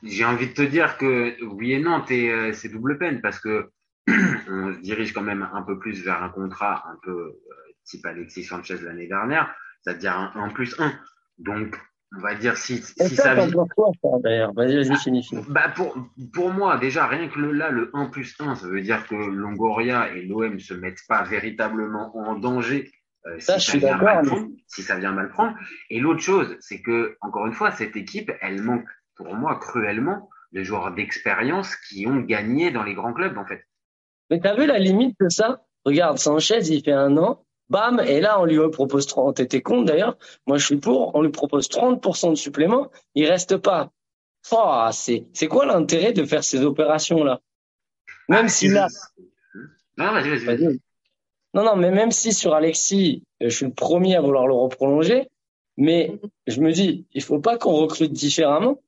j'ai 0.03 0.23
envie 0.23 0.47
de 0.47 0.53
te 0.53 0.61
dire 0.61 0.97
que 0.97 1.35
oui 1.43 1.73
et 1.73 1.79
non, 1.79 2.01
euh, 2.09 2.53
c'est 2.53 2.69
double 2.69 2.97
peine 2.97 3.19
parce 3.19 3.41
que 3.41 3.71
on 4.07 4.73
se 4.73 4.79
dirige 4.79 5.11
quand 5.11 5.21
même 5.21 5.49
un 5.53 5.63
peu 5.63 5.77
plus 5.77 6.01
vers 6.01 6.23
un 6.23 6.29
contrat 6.29 6.85
un 6.89 6.97
peu 7.03 7.35
type 7.89 8.05
Alexis 8.05 8.43
Sanchez 8.43 8.77
l'année 8.81 9.07
dernière, 9.07 9.53
c'est-à-dire 9.81 10.15
un 10.15 10.31
1 10.35 10.49
plus 10.49 10.79
1. 10.79 10.93
Donc, 11.39 11.79
on 12.17 12.21
va 12.21 12.35
dire 12.35 12.57
si, 12.57 12.81
si 12.81 13.15
ça, 13.15 13.35
ça 13.35 13.47
d'ailleurs 14.23 14.53
Vas-y, 14.53 14.83
vas-y, 14.83 14.97
finis, 14.97 15.29
Bah 15.49 15.69
pour, 15.69 15.95
pour 16.33 16.51
moi, 16.51 16.77
déjà, 16.77 17.05
rien 17.07 17.27
que 17.29 17.39
le, 17.39 17.51
là, 17.51 17.69
le 17.69 17.91
1 17.93 18.07
plus 18.07 18.35
1, 18.39 18.55
ça 18.55 18.67
veut 18.67 18.81
dire 18.81 19.05
que 19.07 19.15
Longoria 19.15 20.11
et 20.13 20.23
l'OM 20.23 20.59
se 20.59 20.73
mettent 20.73 21.03
pas 21.07 21.23
véritablement 21.23 22.15
en 22.17 22.35
danger 22.35 22.91
euh, 23.27 23.39
si, 23.39 23.59
ça 23.59 23.77
vient 23.77 23.97
mal 23.97 24.25
prendre, 24.25 24.47
si 24.67 24.81
ça 24.81 24.97
vient 24.97 25.11
mal 25.11 25.29
prendre. 25.29 25.55
Et 25.89 25.99
l'autre 25.99 26.21
chose, 26.21 26.57
c'est 26.61 26.81
que, 26.81 27.17
encore 27.21 27.45
une 27.45 27.53
fois, 27.53 27.71
cette 27.71 27.95
équipe, 27.95 28.31
elle 28.41 28.61
manque, 28.61 28.87
pour 29.15 29.35
moi, 29.35 29.59
cruellement, 29.59 30.29
de 30.51 30.63
joueurs 30.63 30.93
d'expérience 30.93 31.75
qui 31.75 32.07
ont 32.07 32.21
gagné 32.21 32.71
dans 32.71 32.83
les 32.83 32.95
grands 32.95 33.13
clubs, 33.13 33.37
en 33.37 33.45
fait. 33.45 33.63
Mais 34.29 34.39
t'as 34.39 34.55
vu 34.55 34.65
la 34.65 34.79
limite 34.79 35.15
de 35.19 35.29
ça? 35.29 35.63
Regarde, 35.85 36.17
Sanchez, 36.17 36.59
il 36.71 36.83
fait 36.83 36.91
un 36.91 37.17
an, 37.17 37.43
Bam, 37.69 37.99
et 37.99 38.19
là 38.19 38.39
on 38.41 38.45
lui 38.45 38.57
propose 38.71 39.05
30. 39.07 39.37
T'étais 39.37 39.61
con 39.61 39.83
d'ailleurs. 39.83 40.17
Moi 40.47 40.57
je 40.57 40.65
suis 40.65 40.77
pour. 40.77 41.15
On 41.15 41.21
lui 41.21 41.31
propose 41.31 41.67
30% 41.69 42.31
de 42.31 42.35
supplément. 42.35 42.89
Il 43.15 43.25
reste 43.25 43.57
pas. 43.57 43.91
Oh, 44.51 44.87
c'est 44.91 45.25
c'est 45.33 45.47
quoi 45.47 45.65
l'intérêt 45.65 46.13
de 46.13 46.25
faire 46.25 46.43
ces 46.43 46.61
opérations 46.61 47.23
là 47.23 47.41
Même 48.27 48.45
ah, 48.45 48.49
si 48.49 48.67
là. 48.67 48.87
Non, 49.97 50.13
vas-y, 50.13 50.37
vas-y. 50.37 50.79
non, 51.53 51.63
non, 51.63 51.75
mais 51.75 51.91
même 51.91 52.11
si 52.11 52.31
sur 52.31 52.53
Alexis, 52.53 53.23
je 53.41 53.49
suis 53.49 53.65
le 53.65 53.73
premier 53.73 54.15
à 54.15 54.21
vouloir 54.21 54.47
le 54.47 54.53
reprolonger, 54.53 55.27
mais 55.75 56.19
je 56.47 56.61
me 56.61 56.71
dis, 56.71 57.05
il 57.13 57.21
faut 57.21 57.39
pas 57.39 57.57
qu'on 57.57 57.73
recrute 57.73 58.13
différemment. 58.13 58.81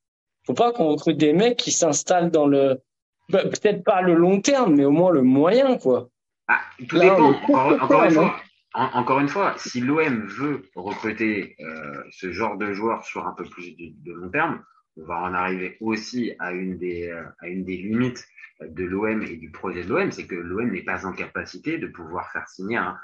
Il 0.44 0.48
faut 0.48 0.54
pas 0.54 0.72
qu'on 0.72 0.88
recrute 0.88 1.18
des 1.18 1.34
mecs 1.34 1.58
qui 1.58 1.72
s'installent 1.72 2.32
dans 2.32 2.48
le, 2.48 2.82
bah, 3.30 3.44
peut-être 3.44 3.84
pas 3.84 4.02
le 4.02 4.14
long 4.14 4.42
terme, 4.42 4.76
mais 4.76 4.86
au 4.86 4.92
moins 4.92 5.12
le 5.12 5.22
moyen, 5.22 5.78
quoi. 5.78 6.10
Ah, 6.48 6.60
tout 6.88 6.98
dépend. 6.98 7.32
encore, 7.32 8.04
une 8.04 8.12
fois, 8.12 8.36
encore 8.74 9.20
une 9.20 9.28
fois, 9.28 9.56
si 9.58 9.82
l'OM 9.82 10.26
veut 10.28 10.70
recruter 10.76 11.56
euh, 11.60 12.04
ce 12.12 12.32
genre 12.32 12.58
de 12.58 12.74
joueurs 12.74 13.04
sur 13.04 13.28
un 13.28 13.34
peu 13.34 13.44
plus 13.44 13.76
de, 13.76 14.14
long 14.14 14.30
terme, 14.30 14.64
on 14.98 15.04
va 15.06 15.22
en 15.22 15.34
arriver 15.34 15.78
aussi 15.82 16.34
à 16.40 16.52
une 16.52 16.78
des, 16.78 17.10
euh, 17.10 17.24
à 17.40 17.48
une 17.48 17.66
des 17.66 17.78
limites 17.78 18.26
de 18.62 18.84
l'OM 18.86 19.24
et 19.24 19.38
du 19.38 19.52
projet 19.52 19.84
de 19.84 19.90
l'OM, 19.90 20.12
c'est 20.12 20.28
que 20.28 20.36
l'OM 20.36 20.72
n'est 20.72 20.84
pas 20.84 21.06
en 21.06 21.14
capacité 21.14 21.78
de 21.80 21.88
pouvoir 21.88 22.32
faire 22.32 22.48
signer 22.48 22.78
un, 22.78 22.98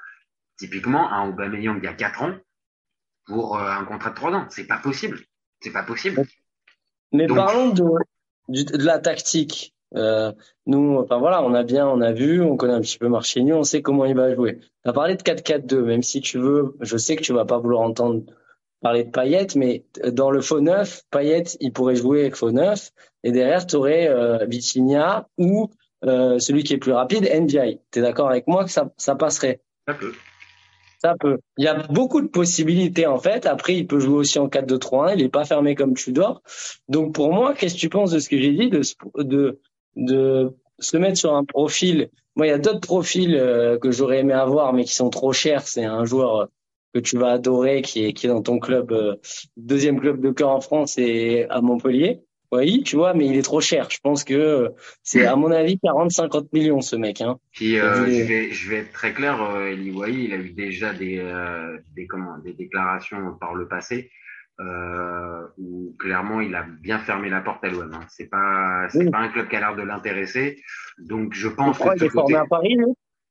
typiquement 0.58 1.12
un 1.12 1.30
Aubameyang 1.30 1.78
il 1.78 1.84
y 1.84 1.88
a 1.88 1.94
quatre 1.94 2.22
ans 2.22 2.36
pour 3.26 3.58
euh, 3.58 3.70
un 3.70 3.86
contrat 3.86 4.12
de 4.12 4.16
trois 4.16 4.32
ans. 4.32 4.48
C'est 4.50 4.68
pas 4.68 4.78
possible. 4.78 5.20
C'est 5.62 5.72
pas 5.72 5.84
possible. 5.84 6.22
Mais 7.12 7.28
parlons 7.28 7.70
de, 7.70 7.84
de, 8.50 8.84
la 8.84 9.00
tactique. 9.00 9.74
Euh, 9.96 10.32
nous, 10.65 10.98
enfin 10.98 11.17
voilà, 11.17 11.44
on 11.44 11.53
a 11.53 11.63
bien, 11.63 11.88
on 11.88 12.01
a 12.01 12.12
vu, 12.12 12.41
on 12.41 12.58
connaît 12.58 12.74
un 12.74 12.82
petit 12.82 12.98
peu 12.98 13.08
Marchigny, 13.08 13.53
on 13.53 13.63
sait 13.63 13.82
comment 13.82 14.06
il 14.06 14.15
va 14.15 14.34
jouer. 14.36 14.60
Tu 14.60 14.89
as 14.89 14.94
parlé 14.94 15.15
de 15.15 15.22
4-4-2, 15.22 15.82
même 15.82 16.03
si 16.03 16.22
tu 16.22 16.38
veux, 16.38 16.75
je 16.82 16.98
sais 16.98 17.15
que 17.15 17.24
tu 17.24 17.34
vas 17.34 17.46
pas 17.46 17.58
vouloir 17.58 17.82
entendre 17.82 18.24
parler 18.82 19.06
de 19.06 19.10
Payet, 19.10 19.48
mais 19.56 19.86
dans 20.12 20.29
le 20.29 20.41
faux 20.41 20.62
neuf, 20.62 21.03
Payet, 21.10 21.44
il 21.60 21.74
pourrait 21.74 21.96
jouer 21.96 22.22
avec 22.22 22.36
faux 22.36 22.51
neuf, 22.51 22.91
et 23.24 23.32
derrière, 23.32 23.65
tu 23.65 23.75
aurais 23.75 24.08
euh, 24.08 24.46
Vitinha 24.46 25.27
ou 25.38 25.70
euh, 26.06 26.38
celui 26.39 26.63
qui 26.63 26.74
est 26.74 26.77
plus 26.77 26.91
rapide, 26.91 27.24
NDI. 27.24 27.79
Tu 27.91 28.00
es 28.00 28.01
d'accord 28.01 28.29
avec 28.29 28.48
moi 28.48 28.63
que 28.65 28.72
ça, 28.72 28.91
ça 28.98 29.15
passerait? 29.15 29.62
Ça 29.88 29.94
peut. 29.94 30.13
Ça 31.00 31.15
peut. 31.20 31.38
Il 31.58 31.65
y 31.65 31.67
a 31.67 31.75
beaucoup 31.75 32.22
de 32.22 32.27
possibilités 32.27 33.06
en 33.06 33.20
fait. 33.20 33.46
Après, 33.46 33.75
il 33.75 33.88
peut 33.88 34.00
jouer 34.00 34.17
aussi 34.17 34.39
en 34.39 34.48
4-2-3-1. 34.48 35.15
Il 35.15 35.24
est 35.24 35.29
pas 35.29 35.46
fermé 35.46 35.75
comme 35.75 35.94
Tudor. 35.94 36.41
Donc 36.88 37.13
pour 37.13 37.34
moi, 37.34 37.53
qu'est-ce 37.53 37.75
que 37.75 37.79
tu 37.79 37.89
penses 37.89 38.12
de 38.12 38.20
ce 38.20 38.29
que 38.29 38.38
j'ai 38.38 38.51
dit, 38.51 38.70
de, 38.70 38.82
de 39.24 39.60
de 39.98 40.56
se 40.80 40.96
mettre 40.96 41.18
sur 41.18 41.36
un 41.36 41.44
profil. 41.44 42.10
Moi, 42.36 42.48
il 42.48 42.50
y 42.50 42.54
a 42.54 42.60
d'autres 42.60 42.82
profils 42.82 43.36
euh, 43.36 43.77
que 43.77 43.92
j'aurais 43.92 44.20
aimé 44.20 44.34
avoir, 44.34 44.72
mais 44.74 44.86
qui 44.86 44.94
sont 44.94 45.10
trop 45.10 45.34
chers. 45.34 45.68
C'est 45.68 45.84
un 45.84 46.06
joueur 46.06 46.36
euh, 46.38 46.46
que 46.94 47.00
tu 47.00 47.18
vas 47.18 47.32
adorer, 47.32 47.82
qui 47.82 48.06
est 48.06 48.13
qui 48.13 48.27
est 48.27 48.30
dans 48.30 48.44
ton 48.44 48.60
club, 48.60 48.92
euh, 48.92 49.16
deuxième 49.58 50.00
club 50.00 50.22
de 50.22 50.32
cœur 50.32 50.50
en 50.50 50.62
France 50.62 50.98
et 50.98 51.46
à 51.50 51.62
Montpellier. 51.62 52.22
Oui, 52.54 52.84
tu 52.84 52.96
vois, 52.96 53.13
mais 53.13 53.25
il 53.25 53.36
est 53.36 53.42
trop 53.42 53.60
cher. 53.60 53.89
Je 53.89 53.98
pense 54.01 54.24
que 54.24 54.72
c'est, 55.04 55.25
à 55.25 55.36
mon 55.36 55.51
avis, 55.51 55.77
40-50 55.84 56.48
millions, 56.54 56.80
ce 56.80 56.96
mec. 56.96 57.20
Hein. 57.20 57.38
Puis, 57.51 57.75
je, 57.75 58.24
vais, 58.24 58.51
je 58.51 58.70
vais 58.70 58.77
être 58.77 58.94
très 58.94 59.12
clair, 59.12 59.38
Eli 59.70 59.89
il 59.89 60.34
a 60.34 60.38
eu 60.38 60.51
déjà 60.51 60.94
des, 60.94 61.22
des, 61.94 62.08
comment, 62.08 62.38
des 62.38 62.54
déclarations 62.54 63.34
par 63.38 63.54
le 63.54 63.68
passé 63.68 64.10
euh, 64.60 65.48
où 65.58 65.96
clairement 66.00 66.42
il 66.42 66.56
a 66.56 66.64
bien 66.64 67.00
fermé 67.00 67.30
la 67.30 67.42
porte 67.42 67.64
à 67.64 67.70
l'OM. 67.70 67.92
Hein. 67.94 68.06
C'est 68.10 68.28
pas 68.28 68.88
c'est 68.90 69.10
pas 69.12 69.20
un 69.20 69.30
club 69.30 69.48
qui 69.48 69.56
a 69.56 69.60
l'air 69.60 69.76
de 69.76 69.84
l'intéresser. 69.84 70.62
Donc 70.98 71.34
je 71.34 71.48
pense 71.48 71.78
que 71.78 71.96
il 71.96 72.04
est 72.04 72.10
formé 72.10 72.36
à 72.36 72.46
Paris. 72.46 72.78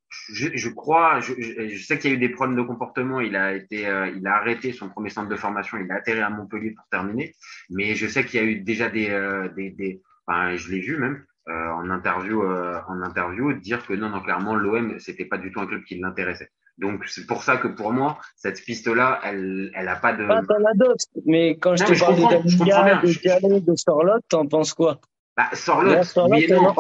je, 0.09 0.49
je, 0.55 0.69
crois, 0.69 1.21
je, 1.21 1.33
je 1.37 1.85
sais 1.85 1.99
qu'il 1.99 2.11
y 2.11 2.15
a 2.15 2.17
eu 2.17 2.21
des 2.21 2.29
problèmes 2.29 2.57
de 2.57 2.63
comportement. 2.63 3.21
Il 3.21 3.35
a 3.35 3.55
été, 3.55 3.89
euh, 3.89 4.09
il 4.09 4.27
a 4.27 4.37
arrêté 4.37 4.73
son 4.73 4.89
premier 4.89 5.11
centre 5.11 5.29
de 5.29 5.37
formation. 5.37 5.79
Il 5.79 5.91
a 5.91 5.97
atterri 5.97 6.21
à 6.21 6.31
Montpellier 6.31 6.71
pour 6.71 6.87
terminer. 6.91 7.35
Mais 7.71 7.95
je 7.97 8.07
sais 8.07 8.25
qu'il 8.25 8.41
y 8.41 8.43
a 8.43 8.47
eu 8.47 8.61
déjà 8.61 8.89
des, 8.89 9.11
euh, 9.11 9.49
des, 9.49 9.71
des 9.71 10.03
enfin, 10.27 10.55
je 10.55 10.71
l'ai 10.71 10.81
vu 10.81 10.97
même 10.97 11.25
euh, 11.49 11.71
en 11.71 11.91
interview, 11.91 12.43
en 12.45 13.03
interview, 13.03 13.53
dire 13.53 13.85
que 13.85 13.95
non, 13.95 14.11
non, 14.11 14.21
clairement 14.21 14.55
l'OM 14.55 14.99
c'était 14.99 15.25
pas 15.25 15.39
du 15.39 15.53
tout 15.53 15.61
un 15.61 15.67
club 15.67 15.83
qui 15.85 15.99
l'intéressait. 15.99 16.51
Donc 16.79 17.05
c'est 17.07 17.27
pour 17.27 17.43
ça 17.43 17.57
que 17.57 17.69
pour 17.69 17.93
moi, 17.93 18.19
cette 18.37 18.63
piste-là, 18.63 19.21
elle, 19.25 19.71
elle 19.75 19.89
a 19.89 19.97
pas 19.97 20.13
de. 20.13 20.27
Pas 20.27 20.41
as 20.41 20.75
d'autres. 20.75 21.07
Mais 21.25 21.57
quand 21.57 21.77
je 21.77 21.85
te 21.85 21.99
parle 21.99 22.17
de 22.17 23.59
de 23.59 23.59
de 23.61 23.77
Sorlotte, 23.77 24.25
t'en 24.29 24.47
penses 24.47 24.75
quoi? 24.75 25.01
Bah, 25.37 25.51
Sorlotte, 25.53 26.13
on 26.17 26.29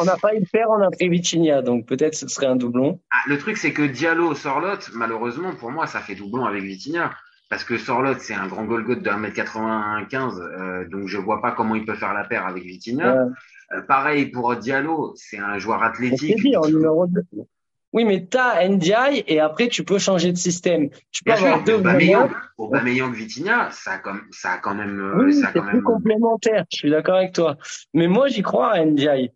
n'a 0.04 0.16
pas 0.16 0.34
eu 0.34 0.40
le 0.40 0.46
faire, 0.46 0.70
on 0.70 0.80
a 0.80 0.90
pris 0.90 1.10
Vitinha, 1.10 1.60
donc 1.60 1.86
peut-être 1.86 2.14
ce 2.14 2.26
serait 2.26 2.46
un 2.46 2.56
doublon. 2.56 3.00
Ah, 3.10 3.18
le 3.28 3.36
truc, 3.36 3.58
c'est 3.58 3.72
que 3.72 3.82
Diallo, 3.82 4.34
Sorlotte, 4.34 4.90
malheureusement, 4.94 5.54
pour 5.54 5.70
moi, 5.70 5.86
ça 5.86 6.00
fait 6.00 6.14
doublon 6.14 6.46
avec 6.46 6.62
Vitinha. 6.62 7.12
Parce 7.48 7.62
que 7.64 7.78
Sorlotte, 7.78 8.20
c'est 8.20 8.34
un 8.34 8.48
grand 8.48 8.64
Golgoth 8.64 9.02
de 9.02 9.10
1m95, 9.10 10.40
euh, 10.40 10.88
donc 10.88 11.06
je 11.06 11.16
vois 11.16 11.40
pas 11.40 11.52
comment 11.52 11.76
il 11.76 11.84
peut 11.84 11.94
faire 11.94 12.12
la 12.12 12.24
paire 12.24 12.44
avec 12.44 12.64
Vitinha. 12.64 13.28
Euh, 13.72 13.82
pareil 13.82 14.26
pour 14.26 14.56
Diallo, 14.56 15.12
c'est 15.16 15.38
un 15.38 15.58
joueur 15.58 15.82
athlétique. 15.82 16.40
Dit, 16.40 16.56
en 16.56 16.66
numéro 16.66 17.06
2. 17.06 17.22
Oui, 17.96 18.04
mais 18.04 18.28
tu 18.30 18.36
as 18.36 18.68
NDI 18.68 19.24
et 19.26 19.40
après 19.40 19.68
tu 19.68 19.82
peux 19.82 19.98
changer 19.98 20.30
de 20.30 20.36
système. 20.36 20.90
Tu 21.12 21.24
peux 21.24 21.32
Bien 21.32 21.42
avoir 21.42 21.64
deux 21.64 21.76
Aubameyang, 21.76 22.30
Aubameyang 22.58 23.10
Vitinha, 23.14 23.70
ça 23.70 23.94
a, 23.94 24.02
ça 24.32 24.52
a 24.52 24.58
quand 24.58 24.74
même. 24.74 25.00
Euh, 25.00 25.24
oui, 25.24 25.32
c'est 25.32 25.58
plus 25.58 25.82
complémentaire. 25.82 26.66
Je 26.70 26.76
suis 26.76 26.90
d'accord 26.90 27.16
avec 27.16 27.32
toi. 27.32 27.56
Mais 27.94 28.06
moi, 28.06 28.28
j'y 28.28 28.42
crois 28.42 28.72
à 28.72 28.84
NDI. 28.84 29.30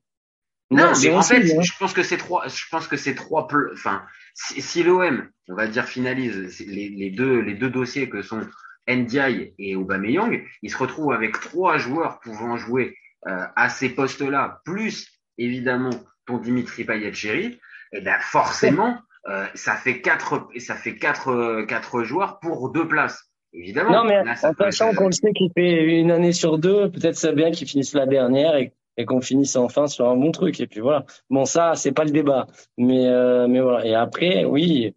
Non, 0.71 0.93
mais 1.03 1.11
en 1.11 1.23
fait, 1.23 1.57
hein. 1.57 1.63
je 1.63 1.73
pense 1.79 1.95
que 1.95 2.03
c'est 2.03 2.19
trois. 2.19 2.49
Je 2.49 2.65
pense 2.71 2.87
que 2.87 2.99
c'est 2.99 3.15
trois. 3.15 3.49
Enfin, 3.73 4.03
si, 4.35 4.61
si 4.61 4.83
l'OM, 4.83 5.27
on 5.49 5.55
va 5.55 5.67
dire 5.67 5.87
finalise 5.87 6.61
les, 6.61 6.91
les, 6.91 7.11
deux 7.11 7.41
les 7.41 7.55
deux 7.55 7.71
dossiers 7.71 8.11
que 8.11 8.21
sont 8.21 8.43
NDI 8.87 9.55
et 9.59 9.75
Aubameyang, 9.75 10.39
ils 10.61 10.71
se 10.71 10.77
retrouvent 10.77 11.15
avec 11.15 11.41
trois 11.41 11.79
joueurs 11.79 12.21
pouvant 12.21 12.59
jouer 12.59 12.95
euh, 13.27 13.47
à 13.57 13.71
ces 13.71 13.89
postes-là, 13.89 14.61
plus 14.67 15.09
évidemment 15.39 15.91
ton 16.27 16.37
Dimitri 16.37 16.85
Payet-Chéri 16.85 17.59
et 17.93 17.99
eh 17.99 18.01
ben 18.03 18.19
forcément, 18.21 18.97
euh, 19.29 19.47
ça 19.55 19.75
fait 19.75 20.01
quatre, 20.01 20.49
ça 20.59 20.75
fait 20.75 20.97
quatre, 20.97 21.31
euh, 21.31 21.67
quatre 21.67 22.03
joueurs 22.05 22.39
pour 22.41 22.71
deux 22.71 22.87
places. 22.87 23.31
Évidemment. 23.53 23.91
Non, 23.91 24.05
mais 24.05 24.21
en 24.21 24.55
sachant 24.55 24.95
qu'on 24.95 25.07
le 25.07 25.13
sait 25.13 25.33
qu'il 25.33 25.51
fait 25.53 25.99
une 25.99 26.13
année 26.13 26.33
sur 26.33 26.59
deux, 26.59 26.89
peut-être 26.91 27.17
c'est 27.17 27.33
bien 27.33 27.51
qu'il 27.51 27.67
finisse 27.67 27.95
la 27.95 28.07
dernière 28.07 28.55
et, 28.57 28.73
et 28.97 29.05
qu'on 29.05 29.21
finisse 29.21 29.57
enfin 29.57 29.89
sur 29.89 30.09
un 30.09 30.17
bon 30.17 30.31
truc. 30.31 30.61
Et 30.61 30.69
puis 30.69 30.81
voilà. 30.81 31.05
Bon, 31.31 31.45
ça, 31.45 31.75
c'est 31.75 31.93
pas 31.93 32.05
le 32.05 32.11
débat. 32.11 32.47
Mais, 32.79 33.09
euh, 33.09 33.49
mais 33.49 33.61
voilà. 33.61 33.85
Et 33.85 33.95
après, 33.95 34.45
oui. 34.45 34.95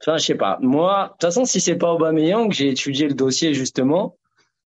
Enfin, 0.00 0.18
je 0.18 0.24
sais 0.24 0.34
pas. 0.34 0.58
Moi, 0.60 1.04
de 1.04 1.12
toute 1.12 1.20
façon, 1.22 1.44
si 1.44 1.60
c'est 1.60 1.76
pas 1.76 1.92
Aubameyang, 1.92 2.50
j'ai 2.50 2.68
étudié 2.68 3.06
le 3.06 3.14
dossier 3.14 3.54
justement. 3.54 4.16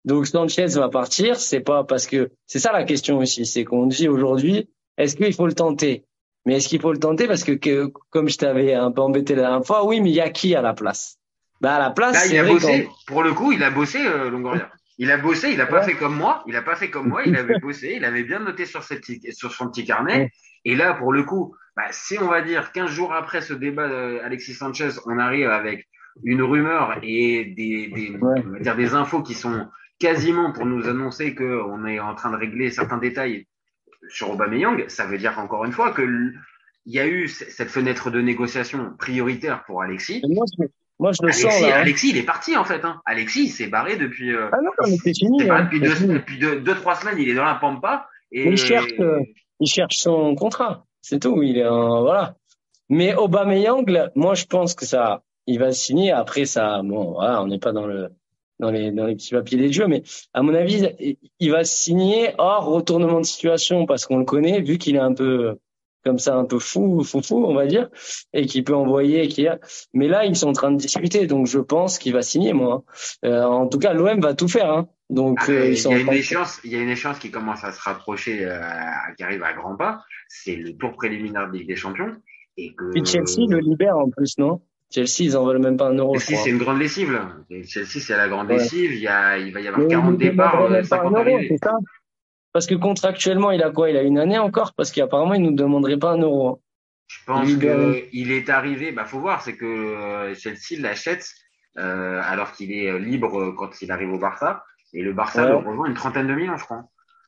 Donc 0.04 0.26
Sanchez 0.26 0.66
va 0.66 0.90
partir. 0.90 1.36
C'est 1.36 1.60
pas 1.60 1.84
parce 1.84 2.06
que 2.06 2.30
c'est 2.46 2.58
ça 2.58 2.70
la 2.72 2.84
question 2.84 3.18
aussi. 3.18 3.46
C'est 3.46 3.64
qu'on 3.64 3.86
dit 3.86 4.08
aujourd'hui, 4.08 4.68
est-ce 4.98 5.16
qu'il 5.16 5.32
faut 5.32 5.46
le 5.46 5.54
tenter? 5.54 6.04
Mais 6.46 6.56
est-ce 6.56 6.68
qu'il 6.68 6.80
faut 6.80 6.92
le 6.92 6.98
tenter? 6.98 7.26
Parce 7.26 7.44
que, 7.44 7.90
comme 8.10 8.28
je 8.28 8.38
t'avais 8.38 8.72
un 8.72 8.92
peu 8.92 9.02
embêté 9.02 9.34
la 9.34 9.42
dernière 9.42 9.66
fois, 9.66 9.84
oui, 9.84 10.00
mais 10.00 10.10
il 10.10 10.14
y 10.14 10.20
a 10.20 10.30
qui 10.30 10.54
à 10.54 10.62
la 10.62 10.74
place? 10.74 11.18
Bah 11.60 11.74
à 11.74 11.78
la 11.78 11.90
place, 11.90 12.30
il 12.30 12.38
a 12.38 12.44
bossé. 12.44 12.88
Pour 13.06 13.22
le 13.22 13.32
coup, 13.32 13.52
il 13.52 13.62
a 13.62 13.70
bossé 13.70 13.98
euh, 14.00 14.30
Longoria. 14.30 14.70
Il 14.98 15.10
a 15.10 15.18
bossé, 15.18 15.50
il 15.50 15.60
a 15.60 15.66
pas 15.66 15.82
fait 15.82 15.94
comme 15.94 16.14
moi. 16.14 16.42
Il 16.46 16.56
a 16.56 16.62
pas 16.62 16.76
fait 16.76 16.88
comme 16.88 17.08
moi. 17.08 17.22
Il 17.26 17.36
avait 17.36 17.58
bossé, 17.58 17.94
il 17.96 18.04
avait 18.04 18.22
bien 18.22 18.38
noté 18.38 18.64
sur, 18.64 18.82
cette, 18.82 19.04
sur 19.32 19.52
son 19.52 19.68
petit 19.68 19.84
carnet. 19.84 20.30
Et 20.64 20.74
là, 20.74 20.94
pour 20.94 21.12
le 21.12 21.24
coup, 21.24 21.54
bah, 21.76 21.88
si 21.90 22.18
on 22.18 22.28
va 22.28 22.40
dire 22.40 22.72
15 22.72 22.90
jours 22.90 23.12
après 23.12 23.40
ce 23.40 23.52
débat 23.52 23.88
d'Alexis 23.88 24.54
Sanchez, 24.54 24.90
on 25.06 25.18
arrive 25.18 25.48
avec 25.48 25.86
une 26.24 26.42
rumeur 26.42 26.98
et 27.02 27.44
des, 27.44 27.88
des, 27.88 28.16
on 28.20 28.52
va 28.52 28.58
dire 28.60 28.76
des 28.76 28.94
infos 28.94 29.22
qui 29.22 29.34
sont 29.34 29.66
quasiment 29.98 30.52
pour 30.52 30.64
nous 30.64 30.88
annoncer 30.88 31.34
qu'on 31.34 31.84
est 31.86 32.00
en 32.00 32.14
train 32.14 32.30
de 32.30 32.36
régler 32.36 32.70
certains 32.70 32.98
détails 32.98 33.46
sur 34.08 34.30
Aubameyang, 34.30 34.88
ça 34.88 35.06
veut 35.06 35.18
dire 35.18 35.38
encore 35.38 35.64
une 35.64 35.72
fois 35.72 35.92
que 35.92 36.32
il 36.86 36.94
y 36.94 37.00
a 37.00 37.06
eu 37.06 37.26
cette 37.28 37.68
fenêtre 37.68 38.10
de 38.10 38.20
négociation 38.20 38.92
prioritaire 38.96 39.64
pour 39.64 39.82
Alexis. 39.82 40.22
Moi, 40.98 41.12
je, 41.12 41.22
le 41.22 41.28
Alexis, 41.28 41.42
sens 41.42 41.60
là. 41.60 41.76
Hein. 41.76 41.80
Alexis, 41.80 42.10
il 42.10 42.16
est 42.16 42.22
parti 42.22 42.56
en 42.56 42.64
fait. 42.64 42.84
Hein. 42.84 43.02
Alexis, 43.04 43.44
il 43.44 43.50
s'est 43.50 43.66
barré 43.66 43.96
depuis. 43.96 44.32
Euh, 44.32 44.48
ah 44.52 44.58
non, 44.62 44.70
mais 44.82 44.96
c'est 44.96 45.14
fini. 45.14 45.50
Hein. 45.50 45.64
depuis, 45.64 45.80
deux, 45.80 46.14
depuis 46.14 46.38
deux, 46.38 46.75
trois 46.76 46.94
semaines, 46.94 47.18
il 47.18 47.28
est 47.28 47.34
dans 47.34 47.44
la 47.44 47.56
pampa. 47.56 48.08
Et... 48.32 48.48
Il 48.48 48.56
cherche, 48.56 48.92
euh, 49.00 49.20
il 49.60 49.66
cherche 49.66 49.96
son 49.96 50.34
contrat. 50.34 50.86
C'est 51.02 51.20
tout. 51.20 51.42
Il 51.42 51.58
est 51.58 51.64
un, 51.64 52.00
voilà. 52.00 52.36
Mais 52.88 53.14
Aubameyang, 53.14 53.84
moi, 54.14 54.34
je 54.34 54.46
pense 54.46 54.75
que 54.75 54.86
ça, 54.86 55.22
il 55.46 55.58
va 55.58 55.72
signer. 55.72 56.12
Après, 56.12 56.44
ça, 56.44 56.80
bon, 56.82 57.12
voilà, 57.12 57.42
on 57.42 57.48
n'est 57.48 57.58
pas 57.58 57.72
dans 57.72 57.86
le 57.86 58.10
dans 58.58 58.70
les, 58.70 58.90
dans 58.90 59.06
les 59.06 59.14
petits 59.14 59.34
papiers 59.34 59.58
des 59.58 59.72
jeux, 59.72 59.86
mais 59.86 60.02
à 60.32 60.42
mon 60.42 60.54
avis, 60.54 60.88
il 61.40 61.50
va 61.50 61.64
signer 61.64 62.32
hors 62.38 62.64
retournement 62.66 63.20
de 63.20 63.26
situation 63.26 63.86
parce 63.86 64.06
qu'on 64.06 64.18
le 64.18 64.25
connaît, 64.25 64.60
vu 64.60 64.78
qu'il 64.78 64.96
est 64.96 65.00
un 65.00 65.14
peu 65.14 65.56
comme 66.06 66.18
ça, 66.20 66.36
un 66.36 66.44
peu 66.44 66.60
fou, 66.60 67.02
fou, 67.02 67.20
fou, 67.20 67.44
on 67.44 67.54
va 67.54 67.66
dire, 67.66 67.88
et 68.32 68.46
qui 68.46 68.62
peut 68.62 68.76
envoyer, 68.76 69.26
qui 69.26 69.48
a. 69.48 69.58
Mais 69.92 70.06
là, 70.06 70.25
ils 70.25 70.36
sont 70.36 70.48
en 70.48 70.52
train 70.52 70.70
de 70.70 70.76
discuter, 70.76 71.26
donc 71.26 71.48
je 71.48 71.58
pense 71.58 71.98
qu'il 71.98 72.12
va 72.12 72.22
signer, 72.22 72.52
moi. 72.52 72.84
Hein. 73.22 73.28
Euh, 73.28 73.42
en 73.42 73.66
tout 73.66 73.80
cas, 73.80 73.92
l'OM 73.92 74.20
va 74.20 74.34
tout 74.34 74.46
faire. 74.46 74.70
Hein. 74.70 74.88
Donc, 75.10 75.38
ah, 75.42 75.50
euh, 75.50 75.70
il, 75.70 75.82
y 75.82 75.86
a 75.86 75.98
une 75.98 76.12
échéance, 76.12 76.60
il 76.62 76.70
y 76.70 76.76
a 76.76 76.78
une 76.78 76.88
échéance 76.90 77.18
qui 77.18 77.32
commence 77.32 77.64
à 77.64 77.72
se 77.72 77.80
rapprocher, 77.80 78.44
euh, 78.44 78.60
qui 79.16 79.25
arrive 79.25 79.42
à 79.42 79.52
grands 79.52 79.76
pas. 79.76 80.04
C'est 80.28 80.54
le 80.54 80.76
tour 80.76 80.92
préliminaire 80.92 81.50
de 81.50 81.58
Ligue 81.58 81.68
des 81.68 81.76
Champions. 81.76 82.14
Et 82.56 82.72
que. 82.75 82.92
Chelsea 83.04 83.44
le 83.48 83.58
libère 83.58 83.98
en 83.98 84.08
plus, 84.08 84.38
non? 84.38 84.60
Chelsea, 84.90 85.21
ils 85.21 85.37
en 85.37 85.45
veulent 85.45 85.59
même 85.59 85.76
pas 85.76 85.88
un 85.88 85.95
euro. 85.95 86.19
Chelsea, 86.19 86.40
c'est 86.45 86.50
une 86.50 86.59
grande 86.59 86.78
lessive, 86.78 87.12
là. 87.12 87.37
Chelsea, 87.64 88.00
c'est 88.00 88.16
la 88.16 88.28
grande 88.28 88.49
lessive. 88.49 88.93
Il, 88.93 89.00
y 89.00 89.09
a, 89.09 89.37
il 89.38 89.52
va 89.52 89.61
y 89.61 89.69
avoir 89.69 89.87
40 89.87 90.16
départs, 90.16 90.85
50 90.85 91.12
euh, 91.12 91.16
arrivées. 91.16 91.57
Ça 91.62 91.73
Parce 92.52 92.66
que 92.66 92.75
contractuellement, 92.75 93.50
il 93.50 93.62
a 93.62 93.71
quoi? 93.71 93.90
Il 93.90 93.97
a 93.97 94.02
une 94.02 94.19
année 94.19 94.38
encore? 94.38 94.75
Parce 94.75 94.93
qu'apparemment, 94.93 95.35
il 95.35 95.43
nous 95.43 95.55
demanderait 95.55 95.99
pas 95.99 96.12
un 96.12 96.19
euro. 96.19 96.49
Hein. 96.49 96.59
Je 97.09 97.19
pense 97.25 97.49
qu'il 97.57 98.33
est 98.33 98.50
arrivé, 98.50 98.90
bah, 98.90 99.05
faut 99.05 99.21
voir, 99.21 99.43
c'est 99.43 99.57
que 99.57 99.64
euh, 99.64 100.35
Chelsea 100.35 100.81
l'achète, 100.81 101.28
euh, 101.78 102.21
alors 102.25 102.52
qu'il 102.52 102.73
est 102.73 102.99
libre 102.99 103.55
quand 103.57 103.81
il 103.81 103.93
arrive 103.93 104.12
au 104.12 104.19
Barça. 104.19 104.64
Et 104.93 105.02
le 105.02 105.12
Barça 105.12 105.49
le 105.49 105.57
rejoint 105.57 105.87
une 105.87 105.95
trentaine 105.95 106.26
de 106.26 106.35
millions, 106.35 106.57
je 106.57 106.64
crois. 106.64 106.85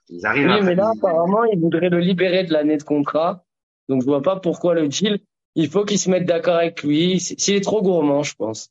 Ils 0.09 0.25
arrivent 0.27 0.49
oui, 0.49 0.63
mais 0.63 0.75
là, 0.75 0.91
apparemment, 0.97 1.45
il 1.45 1.61
voudrait 1.61 1.91
le 1.91 1.99
libérer 1.99 2.45
de 2.45 2.53
l'année 2.53 2.77
de 2.77 2.83
contrat. 2.83 3.45
Donc, 3.89 4.03
je 4.03 4.07
vois 4.07 4.23
pas 4.23 4.37
pourquoi 4.37 4.75
le 4.75 4.89
deal 4.89 5.21
il 5.59 5.69
faut 5.69 5.85
qu'ils 5.85 5.99
se 5.99 6.09
mettent 6.09 6.25
d'accord 6.25 6.55
avec 6.55 6.85
lui. 6.85 7.19
S'il 7.19 7.57
est 7.57 7.65
trop 7.65 7.83
gourmand, 7.83 8.23
je 8.23 8.37
pense. 8.37 8.71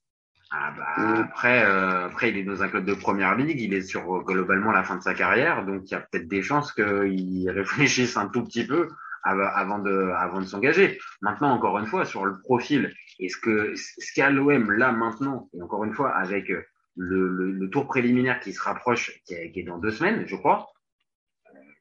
Ah 0.52 0.74
bah, 0.78 1.20
après, 1.20 1.66
euh, 1.66 2.06
après, 2.06 2.30
il 2.30 2.38
est 2.38 2.46
dans 2.46 2.64
un 2.64 2.70
club 2.70 2.86
de 2.86 2.94
première 2.94 3.36
ligue, 3.36 3.60
il 3.60 3.74
est 3.74 3.82
sur 3.82 4.10
euh, 4.16 4.22
globalement 4.22 4.72
la 4.72 4.84
fin 4.86 4.96
de 4.96 5.02
sa 5.02 5.14
carrière, 5.14 5.66
donc 5.66 5.82
il 5.86 5.92
y 5.92 5.96
a 5.96 6.00
peut-être 6.00 6.30
des 6.30 6.42
chances 6.42 6.72
qu'il 6.72 7.50
réfléchisse 7.54 8.16
un 8.16 8.30
tout 8.30 8.44
petit 8.46 8.66
peu 8.66 8.88
avant 9.24 9.80
de, 9.80 10.14
avant 10.18 10.40
de 10.40 10.46
s'engager. 10.46 10.98
Maintenant, 11.22 11.52
encore 11.52 11.78
une 11.80 11.86
fois, 11.86 12.06
sur 12.06 12.24
le 12.24 12.40
profil, 12.40 12.94
est-ce 13.20 13.36
que 13.36 13.74
ce 13.76 14.14
qu'a 14.16 14.30
l'OM 14.30 14.72
là 14.72 14.94
maintenant, 14.94 15.50
et 15.54 15.62
encore 15.62 15.84
une 15.84 15.94
fois, 15.94 16.16
avec 16.16 16.48
le, 16.96 17.52
le, 17.52 17.70
tour 17.70 17.88
préliminaire 17.88 18.40
qui 18.40 18.54
se 18.54 18.62
rapproche, 18.62 19.20
qui 19.26 19.34
est, 19.34 19.52
qui 19.52 19.60
est 19.60 19.64
dans 19.64 19.80
deux 19.80 19.92
semaines, 19.92 20.24
je 20.28 20.38
crois, 20.38 20.68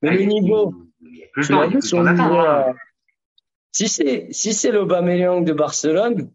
Mais 0.02 0.16
le 0.18 0.24
niveau, 0.24 0.74
il 1.02 1.18
y 1.18 1.22
a 1.22 1.28
plus 1.32 1.48
le 1.48 1.54
temps, 1.54 1.62
il 1.62 1.66
y 1.66 1.76
a 1.76 1.78
plus 1.78 1.92
le 1.92 1.98
temps 1.98 2.02
d'attendre. 2.02 2.74
Si 3.76 3.88
c'est 3.88 4.28
si 4.30 4.52
c'est 4.54 4.70
l'Aubameyang 4.72 5.44
de 5.44 5.52
Barcelone, 5.52 6.30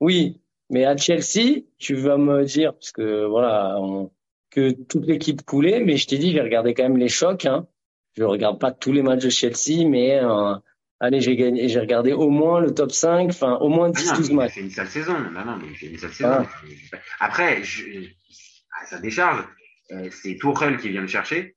oui. 0.00 0.40
Mais 0.70 0.84
à 0.84 0.96
Chelsea, 0.96 1.62
tu 1.78 1.94
vas 1.94 2.16
me 2.18 2.44
dire 2.44 2.72
parce 2.74 2.90
que 2.92 3.24
voilà 3.26 3.76
on- 3.80 4.10
que 4.50 4.70
toute 4.72 5.06
l'équipe 5.06 5.42
coulait, 5.42 5.80
mais 5.80 5.96
je 5.96 6.06
t'ai 6.08 6.18
dit 6.18 6.32
j'ai 6.32 6.40
regardé 6.40 6.74
quand 6.74 6.82
même 6.84 6.96
les 6.96 7.08
chocs. 7.08 7.44
Hein. 7.46 7.66
Je 8.16 8.24
regarde 8.24 8.58
pas 8.60 8.72
tous 8.72 8.92
les 8.92 9.02
matchs 9.02 9.24
de 9.24 9.28
Chelsea, 9.30 9.86
mais 9.88 10.18
euh, 10.22 10.54
allez 11.00 11.20
j'ai 11.20 11.36
gagné, 11.36 11.68
j'ai 11.68 11.80
regardé 11.80 12.12
au 12.12 12.30
moins 12.30 12.60
le 12.60 12.72
top 12.74 12.90
5, 12.92 13.28
enfin 13.30 13.56
au 13.56 13.68
moins 13.68 13.90
Ah 13.94 14.00
non, 14.02 14.12
10-12 14.14 14.20
mais 14.20 14.26
il 14.28 14.32
a 14.32 14.34
matchs. 14.36 14.52
fait 14.54 14.60
une 14.60 14.70
sale 14.70 14.88
saison. 14.88 15.18
Non, 15.18 15.44
non, 15.44 15.56
mais 15.60 15.66
il 15.70 15.76
fait 15.76 15.86
une 15.88 15.98
sale 15.98 16.12
saison. 16.12 16.30
Ah. 16.32 16.46
Après, 17.20 17.62
je, 17.62 17.82
à 18.82 18.86
sa 18.86 18.98
décharge, 19.00 19.44
euh, 19.92 20.08
c'est 20.10 20.36
Tourelle 20.36 20.78
qui 20.78 20.88
vient 20.90 21.02
le 21.02 21.06
chercher. 21.08 21.55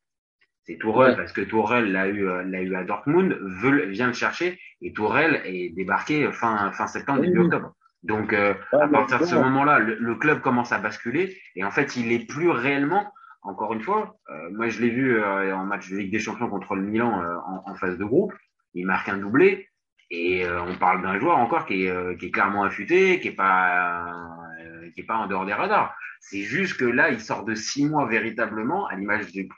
C'est 0.65 0.77
Tourelle 0.77 1.11
Ouais. 1.11 1.17
parce 1.17 1.33
que 1.33 1.41
Tourelle 1.41 1.91
l'a 1.91 2.07
eu, 2.07 2.27
euh, 2.27 2.43
l'a 2.43 2.61
eu 2.61 2.75
à 2.75 2.83
Dortmund, 2.83 3.37
veut, 3.41 3.85
vient 3.85 4.07
le 4.07 4.13
chercher 4.13 4.59
et 4.81 4.93
Tourelle 4.93 5.41
est 5.45 5.69
débarqué 5.75 6.31
fin, 6.31 6.71
fin 6.73 6.87
septembre, 6.87 7.21
début 7.21 7.39
Oui. 7.39 7.45
octobre. 7.45 7.73
Donc, 8.03 8.33
euh, 8.33 8.53
Ouais, 8.71 8.81
à 8.83 8.87
partir 8.87 9.19
de 9.19 9.25
ce 9.25 9.35
moment-là, 9.35 9.79
le, 9.79 9.95
le 9.95 10.15
club 10.15 10.41
commence 10.41 10.71
à 10.71 10.77
basculer 10.79 11.35
et 11.55 11.63
en 11.63 11.71
fait, 11.71 11.95
il 11.97 12.11
est 12.11 12.25
plus 12.27 12.49
réellement, 12.49 13.11
encore 13.41 13.73
une 13.73 13.81
fois, 13.81 14.15
euh, 14.29 14.49
moi 14.51 14.69
je 14.69 14.79
l'ai 14.81 14.89
vu 14.89 15.17
euh, 15.17 15.55
en 15.55 15.65
match 15.65 15.89
de 15.89 15.97
Ligue 15.97 16.11
des 16.11 16.19
Champions 16.19 16.49
contre 16.49 16.75
le 16.75 16.81
Milan 16.83 17.21
euh, 17.21 17.35
en, 17.47 17.71
en 17.71 17.75
phase 17.75 17.97
de 17.97 18.05
groupe, 18.05 18.33
il 18.73 18.85
marque 18.85 19.09
un 19.09 19.17
doublé 19.17 19.67
et 20.11 20.45
euh, 20.45 20.61
on 20.63 20.75
parle 20.75 21.01
d'un 21.01 21.19
joueur 21.19 21.37
encore 21.37 21.65
qui 21.65 21.85
est, 21.85 21.89
euh, 21.89 22.15
qui 22.15 22.27
est 22.27 22.31
clairement 22.31 22.63
affûté, 22.63 23.19
qui 23.19 23.29
est 23.29 23.35
pas, 23.35 24.05
euh, 24.61 24.89
qui 24.93 25.01
est 25.01 25.05
pas 25.05 25.17
en 25.17 25.27
dehors 25.27 25.45
des 25.45 25.53
radars. 25.53 25.95
C'est 26.19 26.41
juste 26.41 26.77
que 26.77 26.85
là, 26.85 27.09
il 27.09 27.19
sort 27.21 27.45
de 27.45 27.55
six 27.55 27.85
mois 27.85 28.07
véritablement, 28.07 28.87
à 28.87 28.95
l'image 28.95 29.31
du, 29.31 29.49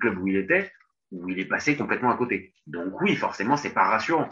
club 0.00 0.18
où 0.18 0.26
il 0.26 0.36
était, 0.36 0.70
où 1.12 1.28
il 1.28 1.38
est 1.38 1.44
passé 1.44 1.76
complètement 1.76 2.10
à 2.10 2.16
côté. 2.16 2.52
Donc 2.66 3.00
oui, 3.00 3.14
forcément, 3.16 3.56
c'est 3.56 3.74
pas 3.74 3.84
rassurant. 3.84 4.28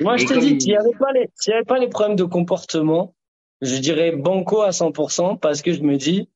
Moi, 0.00 0.16
je 0.16 0.26
te 0.26 0.34
dis, 0.34 0.52
il- 0.54 0.60
s'il 0.60 0.70
n'y 0.70 0.76
avait 0.76 0.96
pas 0.98 1.12
les, 1.12 1.28
s'il 1.34 1.52
y 1.52 1.54
avait 1.54 1.64
pas 1.64 1.78
les 1.78 1.88
problèmes 1.88 2.16
de 2.16 2.24
comportement, 2.24 3.14
je 3.60 3.76
dirais 3.78 4.12
banco 4.12 4.62
à 4.62 4.70
100% 4.70 5.36
parce 5.36 5.62
que 5.62 5.72
je 5.72 5.82
me 5.82 5.96
dis, 5.96 6.28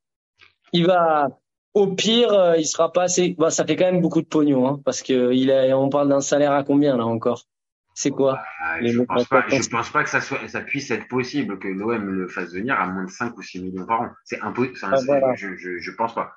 il 0.72 0.86
va, 0.86 1.28
au 1.74 1.86
pire, 1.94 2.32
euh, 2.32 2.56
il 2.56 2.66
sera 2.66 2.92
pas 2.92 3.04
assez, 3.04 3.34
bah, 3.38 3.50
ça 3.50 3.64
fait 3.64 3.76
quand 3.76 3.84
même 3.90 4.00
beaucoup 4.00 4.20
de 4.20 4.26
pognon, 4.26 4.66
hein, 4.68 4.80
parce 4.84 5.02
que 5.02 5.32
il 5.32 5.50
a, 5.50 5.78
on 5.78 5.88
parle 5.88 6.08
d'un 6.08 6.20
salaire 6.20 6.52
à 6.52 6.64
combien, 6.64 6.96
là, 6.96 7.06
encore? 7.06 7.46
C'est 7.94 8.10
quoi? 8.10 8.40
Ah, 8.64 8.80
Les 8.80 8.92
je 8.92 9.00
pense 9.00 9.26
pas, 9.26 9.44
je 9.48 9.68
pense 9.68 9.90
pas 9.90 10.02
que 10.04 10.10
ça 10.10 10.20
soit, 10.20 10.48
ça 10.48 10.60
puisse 10.62 10.90
être 10.90 11.08
possible 11.08 11.58
que 11.58 11.68
l'OM 11.68 12.10
le 12.10 12.28
fasse 12.28 12.52
venir 12.52 12.80
à 12.80 12.86
moins 12.86 13.04
de 13.04 13.10
5 13.10 13.36
ou 13.36 13.42
6 13.42 13.60
millions 13.62 13.86
par 13.86 14.02
an. 14.02 14.08
C'est 14.24 14.40
impossible. 14.40 14.78
Ah, 14.82 14.96
voilà. 15.06 15.34
je, 15.34 15.56
je, 15.56 15.78
je 15.78 15.90
pense 15.92 16.14
pas. 16.14 16.32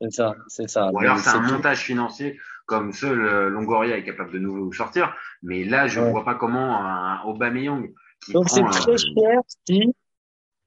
C'est 0.00 0.10
ça, 0.12 0.34
c'est 0.48 0.68
ça. 0.68 0.90
Ou 0.92 0.98
alors 0.98 1.18
c'est 1.18 1.30
un 1.30 1.40
tout. 1.42 1.52
montage 1.54 1.80
financier 1.80 2.38
comme 2.66 2.92
seul 2.92 3.48
Longoria 3.48 3.96
est 3.98 4.04
capable 4.04 4.32
de 4.32 4.38
nous 4.38 4.72
sortir. 4.72 5.14
Mais 5.42 5.64
là, 5.64 5.86
je 5.88 6.00
Ouais. 6.00 6.10
vois 6.10 6.24
pas 6.24 6.34
comment 6.36 6.84
un 6.84 7.22
Aubameyang 7.24 7.92
qui 8.24 8.32
Donc, 8.32 8.48
c'est 8.48 8.62
très 8.70 8.92
euh, 8.92 8.96
cher 8.96 9.40
si, 9.66 9.94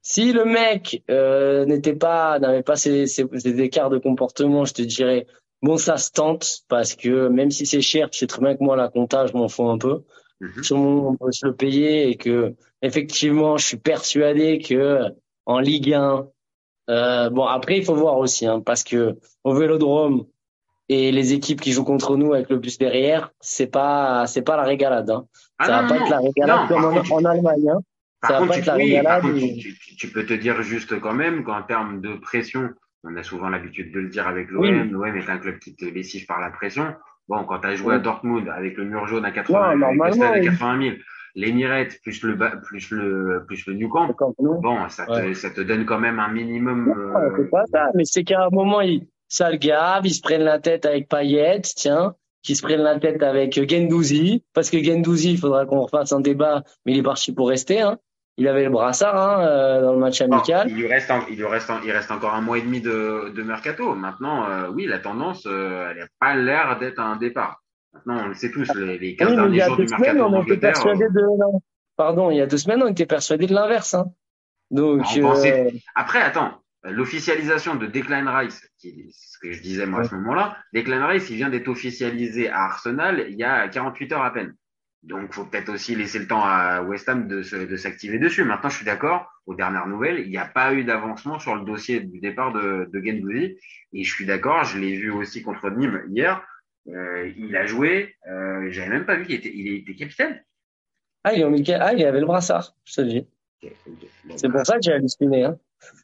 si 0.02 0.32
le 0.32 0.44
mec, 0.44 1.02
euh, 1.10 1.64
n'était 1.66 1.96
pas, 1.96 2.38
n'avait 2.38 2.62
pas 2.62 2.76
ces, 2.76 3.06
ces, 3.06 3.26
ces 3.38 3.60
écarts 3.60 3.90
de 3.90 3.98
comportement, 3.98 4.64
je 4.64 4.74
te 4.74 4.82
dirais, 4.82 5.26
bon, 5.62 5.76
ça 5.78 5.96
se 5.96 6.10
tente 6.12 6.60
parce 6.68 6.94
que 6.94 7.28
même 7.28 7.50
si 7.50 7.66
c'est 7.66 7.80
cher, 7.80 8.10
tu 8.10 8.18
sais 8.18 8.26
très 8.26 8.40
bien 8.42 8.56
que 8.56 8.62
moi, 8.62 8.76
la 8.76 8.88
compta, 8.88 9.26
je 9.26 9.32
m'en 9.32 9.48
fous 9.48 9.68
un 9.68 9.78
peu. 9.78 10.02
Mhm. 10.40 10.62
Tout 10.66 10.74
le 10.74 10.80
monde 10.80 11.16
peut 11.18 11.32
se 11.32 11.46
le 11.46 11.54
payer 11.54 12.08
et 12.10 12.16
que 12.16 12.54
effectivement, 12.82 13.56
je 13.56 13.66
suis 13.66 13.76
persuadé 13.78 14.58
que 14.58 15.00
en 15.46 15.58
Ligue 15.58 15.92
1, 15.94 16.26
euh, 16.90 17.30
bon 17.30 17.44
après 17.46 17.78
il 17.78 17.84
faut 17.84 17.94
voir 17.94 18.18
aussi 18.18 18.46
hein, 18.46 18.60
parce 18.60 18.82
que 18.84 19.16
au 19.42 19.54
Vélodrome 19.54 20.26
et 20.90 21.12
les 21.12 21.32
équipes 21.32 21.60
qui 21.62 21.72
jouent 21.72 21.84
contre 21.84 22.16
nous 22.16 22.34
avec 22.34 22.50
le 22.50 22.58
bus 22.58 22.76
derrière, 22.78 23.30
c'est 23.40 23.68
pas 23.68 24.26
c'est 24.26 24.42
pas 24.42 24.56
la 24.56 24.64
régalade. 24.64 25.08
Hein. 25.10 25.26
Ah 25.58 25.66
ça 25.66 25.82
non, 25.82 25.82
va 25.82 25.88
pas 25.88 25.98
non, 25.98 26.04
être 26.04 26.10
la 26.10 26.18
régalade 26.20 26.60
non, 26.60 26.66
comme 26.68 26.84
en, 26.84 26.94
contre, 26.94 27.12
en 27.12 27.24
Allemagne. 27.24 27.70
Hein. 27.70 27.80
Ça 28.26 28.32
va 28.34 28.38
contre, 28.40 28.48
pas 28.48 28.54
tu, 28.54 28.60
être 28.60 28.66
la 28.66 28.76
oui, 28.76 28.80
par 28.80 28.98
régalade 29.02 29.22
contre, 29.22 29.36
et- 29.44 29.56
tu, 29.58 29.78
tu- 29.78 29.96
tu 29.96 30.08
peux 30.12 30.26
te 30.26 30.34
dire 30.34 30.62
juste 30.62 30.98
quand 31.00 31.14
même 31.14 31.42
qu'en 31.44 31.62
termes 31.62 32.00
de 32.02 32.14
pression, 32.16 32.68
on 33.02 33.16
a 33.16 33.22
souvent 33.22 33.48
l'habitude 33.48 33.92
de 33.92 34.00
le 34.00 34.08
dire 34.08 34.26
avec 34.26 34.50
l'OM, 34.50 34.62
Oui. 34.62 34.88
l'OM 34.90 35.16
est 35.16 35.28
un 35.28 35.38
club 35.38 35.58
qui 35.58 35.74
te 35.74 35.84
lessive 35.86 36.26
par 36.26 36.40
la 36.40 36.50
pression. 36.50 36.94
Bon, 37.28 37.44
quand 37.44 37.58
tu 37.60 37.66
as 37.68 37.74
joué 37.76 37.94
à. 37.94 37.98
Dortmund 37.98 38.48
avec 38.48 38.76
le 38.76 38.84
mur 38.84 39.06
jaune 39.06 39.24
à 39.24 39.30
80, 39.30 39.76
Ouais, 39.80 39.84
avec 40.02 40.14
stade 40.14 40.34
à 40.36 40.38
oui. 40.38 40.44
80 40.46 40.82
000, 40.82 40.96
l'Emirate 41.36 41.98
plus 42.02 42.22
le, 42.22 42.36
plus 42.62 42.90
le, 42.90 43.44
plus 43.46 43.66
le 43.66 43.74
New 43.74 43.88
Camp, 43.88 44.14
bon, 44.38 44.88
ça 44.88 45.06
te, 45.06 45.10
Ouais. 45.12 45.34
ça 45.34 45.50
te 45.50 45.60
donne 45.60 45.84
quand 45.84 45.98
même 45.98 46.18
un 46.20 46.28
minimum. 46.28 46.88
Euh, 46.96 47.30
c'est 47.36 47.50
pas 47.50 47.64
ça, 47.72 47.86
mais 47.94 48.04
c'est 48.04 48.24
qu'à 48.24 48.44
un 48.44 48.50
moment, 48.50 48.80
ils, 48.82 49.06
ça 49.28 49.50
le 49.50 49.56
gave, 49.56 50.06
ils 50.06 50.14
se 50.14 50.20
prennent 50.22 50.42
la 50.44 50.58
tête 50.60 50.86
avec 50.86 51.08
Payet, 51.08 51.60
tiens, 51.62 52.14
qui 52.42 52.54
se 52.54 52.62
prennent 52.62 52.82
la 52.82 53.00
tête 53.00 53.22
avec 53.22 53.54
Gendouzi, 53.68 54.44
parce 54.52 54.68
que 54.70 54.82
Gendouzi, 54.82 55.32
il 55.32 55.38
faudra 55.38 55.64
qu'on 55.66 55.80
refasse 55.80 56.12
un 56.12 56.20
débat, 56.20 56.62
mais 56.84 56.92
il 56.92 56.98
est 56.98 57.02
parti 57.02 57.32
pour 57.32 57.48
rester, 57.48 57.80
hein. 57.80 57.98
Il 58.36 58.48
avait 58.48 58.64
le 58.64 58.70
brassard, 58.70 59.16
hein, 59.16 59.46
euh, 59.46 59.80
dans 59.82 59.92
le 59.92 59.98
match 59.98 60.20
amical. 60.20 60.68
il 60.68 60.74
lui 60.76 60.86
reste, 60.88 61.10
en- 61.10 61.24
il 61.28 61.36
lui 61.36 61.44
reste, 61.46 61.70
en- 61.70 61.80
il 61.82 61.92
reste 61.92 62.10
encore 62.10 62.34
un 62.34 62.40
mois 62.40 62.58
et 62.58 62.62
demi 62.62 62.80
de, 62.80 63.32
de 63.34 63.42
mercato. 63.42 63.94
Maintenant, 63.94 64.48
euh, 64.48 64.68
oui, 64.70 64.86
la 64.86 64.98
tendance, 64.98 65.46
euh, 65.46 65.88
elle 65.92 65.98
n'a 65.98 66.06
pas 66.18 66.34
l'air 66.34 66.78
d'être 66.80 66.98
un 66.98 67.16
départ. 67.16 67.62
Maintenant, 67.92 68.24
on 68.24 68.28
le 68.28 68.34
sait 68.34 68.50
tous, 68.50 68.68
les, 68.74 68.98
les 68.98 69.14
15 69.14 69.28
Oui, 69.30 69.36
mais 69.36 69.42
il 69.42 69.44
derniers 69.44 69.56
y 69.58 69.62
a 69.62 69.66
jours 69.68 69.76
deux 69.76 69.82
du 69.84 69.88
semaines, 69.88 70.14
mercato 70.16 70.34
on 70.34 70.42
était 70.42 70.56
persuadé 70.56 71.04
de. 71.08 71.20
Pardon, 71.96 72.30
il 72.32 72.36
y 72.38 72.40
a 72.40 72.46
deux 72.46 72.58
semaines, 72.58 72.82
on 72.82 72.88
était 72.88 73.06
persuadé 73.06 73.46
de 73.46 73.54
l'inverse, 73.54 73.94
hein. 73.94 74.06
Donc, 74.72 75.02
On 75.16 75.20
pensait- 75.20 75.66
euh, 75.68 75.78
Après, 75.94 76.20
attends, 76.20 76.60
l'officialisation 76.82 77.76
de 77.76 77.86
Declan 77.86 78.24
Rice, 78.36 78.68
qui 78.78 79.10
ce 79.12 79.38
que 79.38 79.52
je 79.52 79.62
disais 79.62 79.86
moi 79.86 80.00
à 80.00 80.04
ce 80.04 80.14
moment-là, 80.16 80.56
Declan 80.72 81.06
Rice, 81.06 81.30
il 81.30 81.36
vient 81.36 81.50
d'être 81.50 81.68
officialisé 81.68 82.48
à 82.48 82.64
Arsenal 82.64 83.26
il 83.28 83.36
y 83.36 83.44
a 83.44 83.68
48 83.68 84.12
heures 84.12 84.24
à 84.24 84.32
peine. 84.32 84.54
Donc, 85.06 85.32
faut 85.34 85.44
peut-être 85.44 85.68
aussi 85.70 85.94
laisser 85.94 86.18
le 86.18 86.26
temps 86.26 86.42
à 86.42 86.80
West 86.82 87.08
Ham 87.08 87.28
de, 87.28 87.42
se- 87.42 87.56
de 87.56 87.76
s'activer 87.76 88.18
dessus. 88.18 88.42
Maintenant, 88.44 88.70
je 88.70 88.76
suis 88.76 88.86
d'accord, 88.86 89.30
aux 89.46 89.54
dernières 89.54 89.86
nouvelles, 89.86 90.20
il 90.20 90.30
n'y 90.30 90.38
a 90.38 90.46
pas 90.46 90.72
eu 90.72 90.82
d'avancement 90.84 91.38
sur 91.38 91.54
le 91.54 91.64
dossier 91.64 92.00
du 92.00 92.20
départ 92.20 92.52
de, 92.52 92.88
de 92.90 93.00
Gendouzi. 93.04 93.58
Et 93.92 94.02
je 94.02 94.14
suis 94.14 94.24
d'accord, 94.24 94.64
je 94.64 94.78
l'ai 94.78 94.96
vu 94.96 95.10
aussi 95.10 95.42
contre 95.42 95.68
Nîmes 95.70 96.02
hier. 96.08 96.42
Euh, 96.88 97.30
il 97.36 97.54
a 97.56 97.66
joué, 97.66 98.14
euh, 98.30 98.66
j'avais 98.70 98.88
même 98.90 99.04
pas 99.06 99.16
vu 99.16 99.24
qu'il 99.26 99.34
était, 99.36 99.52
il 99.54 99.74
était 99.76 99.94
capitaine. 99.94 100.42
ah, 101.24 101.32
il, 101.34 101.40
est 101.42 101.48
Michael- 101.50 101.80
ah, 101.82 101.92
il 101.94 102.04
avait 102.04 102.20
le 102.20 102.26
brassard, 102.26 102.74
je 102.84 102.94
te 102.94 103.00
le 103.02 103.06
dis. 103.08 103.26
Bon, 104.24 104.36
C'est 104.36 104.48
pour 104.50 104.64
ça 104.66 104.74
que 104.76 104.82
j'ai 104.82 104.92
halluciné, 104.92 105.44
hein. 105.44 105.58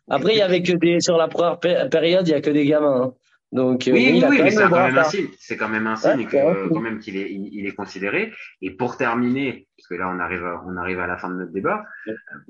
Après, 0.08 0.32
il 0.34 0.38
y 0.38 0.42
avait 0.42 0.62
que 0.62 0.72
des, 0.72 1.00
sur 1.00 1.16
la 1.16 1.28
première 1.28 1.58
pé- 1.58 1.88
période, 1.90 2.26
il 2.28 2.30
y 2.32 2.34
a 2.34 2.40
que 2.40 2.50
des 2.50 2.66
gamins, 2.66 3.02
hein. 3.02 3.14
Donc, 3.52 3.88
euh, 3.88 3.92
Oui, 3.92 4.10
oui, 4.12 4.24
oui, 4.28 4.40
mais 4.44 4.50
c'est 4.52 4.62
quand 4.68 4.70
même 4.86 4.96
un 4.98 5.04
signe. 5.04 5.26
C'est 5.38 5.56
quand 5.56 5.68
même 5.68 5.86
un 5.88 5.96
signe 5.96 6.24
que, 6.26 6.36
euh, 6.36 6.68
quand 6.68 6.80
même 6.80 7.00
qu'il 7.00 7.16
est, 7.16 7.30
il, 7.32 7.48
il 7.52 7.66
est 7.66 7.74
considéré. 7.74 8.32
Et 8.62 8.70
pour 8.70 8.96
terminer, 8.96 9.66
parce 9.76 9.88
que 9.88 9.94
là 9.96 10.08
on 10.14 10.20
arrive, 10.20 10.44
à- 10.44 10.62
on 10.66 10.76
arrive 10.76 11.00
à 11.00 11.08
la 11.08 11.16
fin 11.16 11.28
de 11.28 11.34
notre 11.34 11.52
débat. 11.52 11.82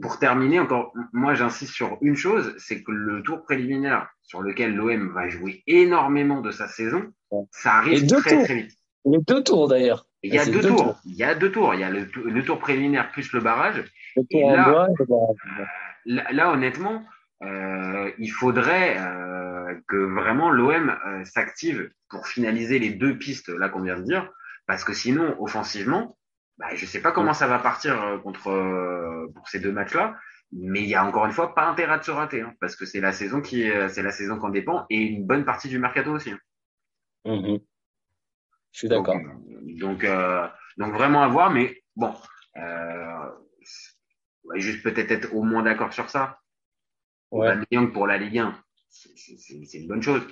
Pour 0.03 0.19
terminer, 0.19 0.61
encore, 0.61 0.93
moi 1.15 1.33
j'insiste 1.35 1.73
sur 1.73 1.97
une 2.03 2.17
chose, 2.17 2.55
c'est 2.59 2.83
que 2.83 2.93
le 2.93 3.23
tour 3.23 3.43
préliminaire 3.45 4.09
sur 4.23 4.43
lequel 4.43 4.75
l'OM 4.77 5.09
va 5.15 5.27
jouer 5.29 5.63
énormément 5.67 6.43
de 6.43 6.51
sa 6.51 6.69
saison, 6.69 7.03
ça 7.51 7.75
arrive 7.77 8.07
très 8.07 8.31
tours. 8.35 8.45
très 8.45 8.55
vite. 8.55 8.73
Il 9.07 9.13
y 9.13 9.17
a 9.17 9.21
deux 9.27 9.43
tours, 9.43 9.69
d'ailleurs. 9.69 10.05
Il 10.23 10.35
y 10.35 10.39
a 10.39 10.45
deux, 10.45 10.61
deux 10.61 10.69
tours. 10.69 10.77
tours. 10.85 11.01
Il 11.07 11.15
y 11.17 11.25
a 11.25 11.35
deux 11.35 11.51
tours. 11.51 11.73
Il 11.75 11.81
y 11.81 11.85
a 11.85 11.89
le, 11.89 12.07
le 12.27 12.43
tour 12.45 12.59
préliminaire 12.59 13.11
plus 13.11 13.33
le 13.33 13.41
barrage. 13.41 13.83
Le 14.17 14.23
Et 14.31 14.43
là- 14.45 14.69
bois, 14.69 14.89
pas- 14.99 15.65
Là, 16.05 16.25
là, 16.31 16.53
honnêtement, 16.53 17.05
euh, 17.43 18.11
il 18.19 18.29
faudrait 18.29 18.97
euh, 18.99 19.50
que 19.89 19.97
vraiment 19.97 20.51
l'OM 20.51 20.91
euh, 21.07 21.25
s'active 21.25 21.91
pour 22.09 22.27
finaliser 22.27 22.79
les 22.79 22.91
deux 22.91 23.17
pistes 23.19 23.49
là 23.49 23.69
qu'on 23.69 23.83
vient 23.83 23.99
de 23.99 24.05
dire, 24.05 24.31
parce 24.67 24.85
que 24.85 24.93
sinon, 24.93 25.37
offensivement, 25.41 26.17
bah, 26.59 26.75
je 26.75 26.87
sais 26.87 27.01
pas 27.01 27.13
comment 27.13 27.33
ça 27.35 27.47
va 27.47 27.59
partir 27.59 28.03
euh, 28.03 28.19
contre 28.19 28.49
euh, 28.51 29.27
pour 29.35 29.49
ces 29.49 29.61
deux 29.61 29.73
matchs-là, 29.73 30.17
mais 30.53 30.83
il 30.83 30.89
y 30.89 30.95
a 30.95 31.05
encore 31.05 31.27
une 31.27 31.33
fois 31.33 31.55
pas 31.55 31.67
intérêt 31.69 31.99
de 31.99 32.05
se 32.05 32.11
rater, 32.11 32.43
hein, 32.43 32.55
parce 32.61 32.77
que 32.77 32.85
c'est 32.85 33.01
la 33.01 33.13
saison 33.13 33.41
qui 33.41 33.63
est, 33.63 33.89
c'est 33.89 34.03
la 34.03 34.11
saison 34.13 34.39
qu'on 34.39 34.51
dépend 34.51 34.87
et 34.91 34.97
une 34.97 35.27
bonne 35.27 35.45
partie 35.45 35.69
du 35.69 35.79
mercato 35.79 36.13
aussi. 36.13 36.31
hein. 36.33 36.39
Mhm. 37.25 37.61
Je 38.73 38.79
suis 38.79 38.89
d'accord. 38.89 39.17
Donc, 39.79 40.05
euh, 40.05 40.47
donc 40.77 40.93
vraiment 40.95 41.23
à 41.23 41.29
voir, 41.29 41.51
mais 41.51 41.83
bon, 41.97 42.15
euh, 42.57 43.31
on 44.45 44.49
va 44.53 44.59
juste 44.59 44.83
peut-être 44.83 45.11
être 45.11 45.35
au 45.35 45.43
moins 45.43 45.63
d'accord 45.63 45.93
sur 45.93 46.09
ça. 46.09 46.39
Ouais. 47.31 47.47
Aubameyang 47.49 47.93
pour 47.93 48.07
la 48.07 48.17
Ligue 48.19 48.39
1, 48.39 48.59
c'est- 48.91 49.79
une 49.79 49.89
bonne 49.89 50.03
chose. 50.03 50.23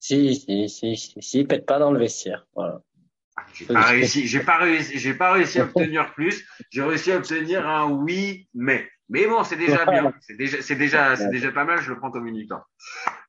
Si, 0.00 0.34
si, 0.36 0.68
si, 0.68 0.96
si, 0.96 1.14
si, 1.20 1.44
pète 1.44 1.66
pas 1.66 1.78
dans 1.78 1.92
le 1.92 1.98
vestiaire. 1.98 2.46
Voilà. 2.54 2.82
J'ai 3.54 3.66
pas 3.66 3.82
réussi, 3.82 4.26
j'ai 4.26 4.40
pas 4.40 4.58
réussi, 4.58 4.98
j'ai 4.98 5.14
pas 5.14 5.32
réussi 5.32 5.60
à 5.60 5.64
obtenir 5.64 6.12
plus. 6.14 6.44
J'ai 6.70 6.82
réussi 6.82 7.12
à 7.12 7.18
obtenir 7.18 7.68
un 7.68 7.90
oui, 7.90 8.48
mais. 8.54 8.88
Mais 9.10 9.26
bon, 9.26 9.42
c'est 9.42 9.56
déjà 9.56 9.86
bien. 9.86 10.12
C'est 10.20 10.36
déjà, 10.36 10.60
c'est 10.60 10.76
déjà, 10.76 11.16
c'est 11.16 11.30
déjà 11.30 11.50
pas 11.50 11.64
mal. 11.64 11.80
Je 11.80 11.90
le 11.90 11.98
prends 11.98 12.10
comme 12.10 12.26
une 12.26 12.36
victoire. 12.36 12.68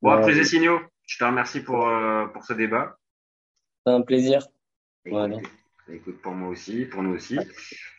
Bon, 0.02 0.12
après 0.12 0.34
les 0.34 0.44
signaux, 0.44 0.80
je 1.06 1.18
te 1.18 1.24
remercie 1.24 1.62
pour, 1.62 1.88
euh, 1.88 2.26
pour 2.28 2.44
ce 2.44 2.54
débat. 2.54 2.98
C'est 3.86 3.94
un 3.94 4.02
plaisir. 4.02 4.46
Voilà. 5.06 5.38
Écoute, 5.92 6.22
pour 6.22 6.34
moi 6.34 6.50
aussi, 6.50 6.86
pour 6.86 7.02
nous 7.02 7.16
aussi. 7.16 7.38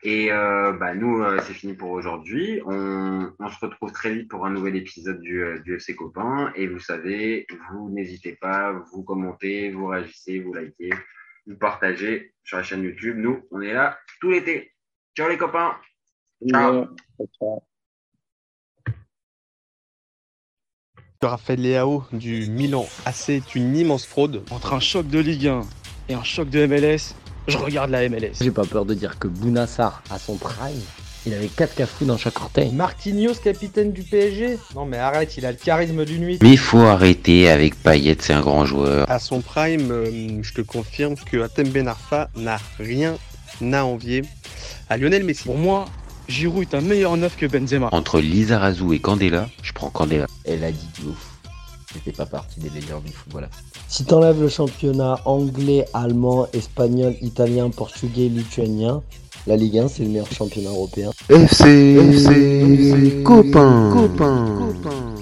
Et 0.03 0.31
euh, 0.31 0.73
bah, 0.73 0.95
nous, 0.95 1.23
euh, 1.23 1.41
c'est 1.47 1.55
fini 1.55 1.75
pour 1.75 1.91
aujourd'hui. 1.91 2.61
On, 2.65 3.33
on, 3.39 3.49
se 3.49 3.59
retrouve 3.65 3.93
très 3.93 4.15
vite 4.15 4.29
pour 4.29 4.47
un 4.47 4.51
nouvel 4.51 4.77
épisode 4.77 5.21
du, 5.21 5.43
euh, 5.43 5.59
du 5.61 5.75
FC 5.75 5.97
Copain. 5.97 6.53
Et 6.55 6.67
vous 6.67 6.79
savez, 6.79 7.47
vous 7.73 7.91
n'hésitez 7.91 8.37
pas, 8.37 8.73
vous 8.93 9.03
commentez, 9.03 9.71
vous 9.73 9.87
réagissez, 9.87 10.39
vous 10.41 10.55
likez, 10.55 10.91
vous 11.47 11.57
partagez 11.57 12.33
sur 12.45 12.59
la 12.59 12.63
chaîne 12.63 12.85
YouTube. 12.85 13.17
Nous, 13.19 13.43
on 13.51 13.61
est 13.61 13.73
là 13.73 13.99
tout 14.21 14.31
l'été. 14.31 14.73
Ciao 15.17 15.29
les 15.29 15.39
copains. 15.39 15.77
Ciao. 16.49 16.87
Ciao. 17.39 17.63
Raphaël 21.23 21.61
Leao 21.61 22.05
du 22.13 22.49
Milan 22.49 22.87
AC 23.05 23.29
est 23.29 23.55
une 23.55 23.77
immense 23.77 24.07
fraude. 24.07 24.43
Entre 24.51 24.73
un 24.73 24.81
choc 24.81 25.07
de 25.07 25.19
Ligue 25.19 25.49
1 25.49 25.61
et 26.09 26.15
un 26.15 26.23
choc 26.23 26.49
de 26.49 26.65
MLS, 26.65 27.15
je 27.49 27.57
regarde 27.57 27.91
la 27.91 28.09
MLS. 28.09 28.33
J'ai 28.41 28.51
pas 28.51 28.65
peur 28.65 28.85
de 28.85 28.95
dire 28.95 29.19
que 29.19 29.29
Bounassar, 29.29 30.03
à 30.11 30.19
son 30.19 30.37
prime, 30.37 30.81
il 31.27 31.35
avait 31.35 31.49
4 31.49 31.75
cafous 31.75 32.05
dans 32.05 32.17
chaque 32.17 32.41
orteil. 32.41 32.73
Marquinhos, 32.73 33.35
capitaine 33.35 33.93
du 33.93 34.03
PSG 34.03 34.59
Non 34.75 34.87
mais 34.87 34.97
arrête, 34.97 35.37
il 35.37 35.45
a 35.45 35.53
le 35.53 35.59
charisme 35.59 36.05
d'une 36.05 36.23
nuit. 36.23 36.39
Mais 36.43 36.51
il 36.51 36.59
faut 36.59 36.79
arrêter 36.79 37.51
avec 37.51 37.75
Payet, 37.83 38.17
c'est 38.21 38.33
un 38.33 38.41
grand 38.41 38.65
joueur. 38.65 39.11
À 39.11 39.19
son 39.19 39.41
prime, 39.41 39.91
euh, 39.91 40.43
je 40.43 40.55
te 40.55 40.63
confirme 40.63 41.17
que 41.17 41.43
Atem 41.43 41.69
Ben 41.69 41.89
Arfa 41.89 42.31
n'a 42.37 42.59
rien 42.79 43.17
à 43.73 43.85
envier 43.85 44.23
à 44.89 44.97
Lionel 44.97 45.25
Messi. 45.25 45.45
Pour 45.45 45.59
moi, 45.59 45.85
Giroud 46.29 46.63
est 46.63 46.75
un 46.75 46.81
meilleur 46.81 47.17
neuf 47.17 47.37
que 47.37 47.47
Benzema. 47.47 47.89
Entre 47.93 48.21
Lizarazu 48.21 48.95
et 48.95 49.01
Candela, 49.01 49.49
je 49.63 49.73
prends 49.73 49.91
Candela. 49.91 50.27
Elle 50.45 50.65
a 50.65 50.73
dit 50.73 50.89
de 51.03 51.09
ouf. 51.09 51.31
C'était 51.93 52.13
pas 52.13 52.27
partie 52.27 52.61
des 52.61 52.71
meilleurs 52.71 53.01
du 53.01 53.13
football. 53.13 53.49
Si 53.91 54.05
t'enlèves 54.05 54.41
le 54.41 54.49
championnat 54.49 55.19
anglais, 55.25 55.85
allemand, 55.93 56.47
espagnol, 56.53 57.13
italien, 57.23 57.71
portugais, 57.71 58.29
lituanien, 58.29 59.03
la 59.49 59.57
Ligue 59.57 59.79
1 59.79 59.89
c'est 59.89 60.05
le 60.05 60.11
meilleur 60.11 60.31
championnat 60.33 60.71
européen. 60.71 61.11
FC, 61.29 61.97
FC, 61.97 62.31
FC 62.31 63.23
copain. 63.25 63.91
copain. 63.93 64.47
copain. 64.61 65.20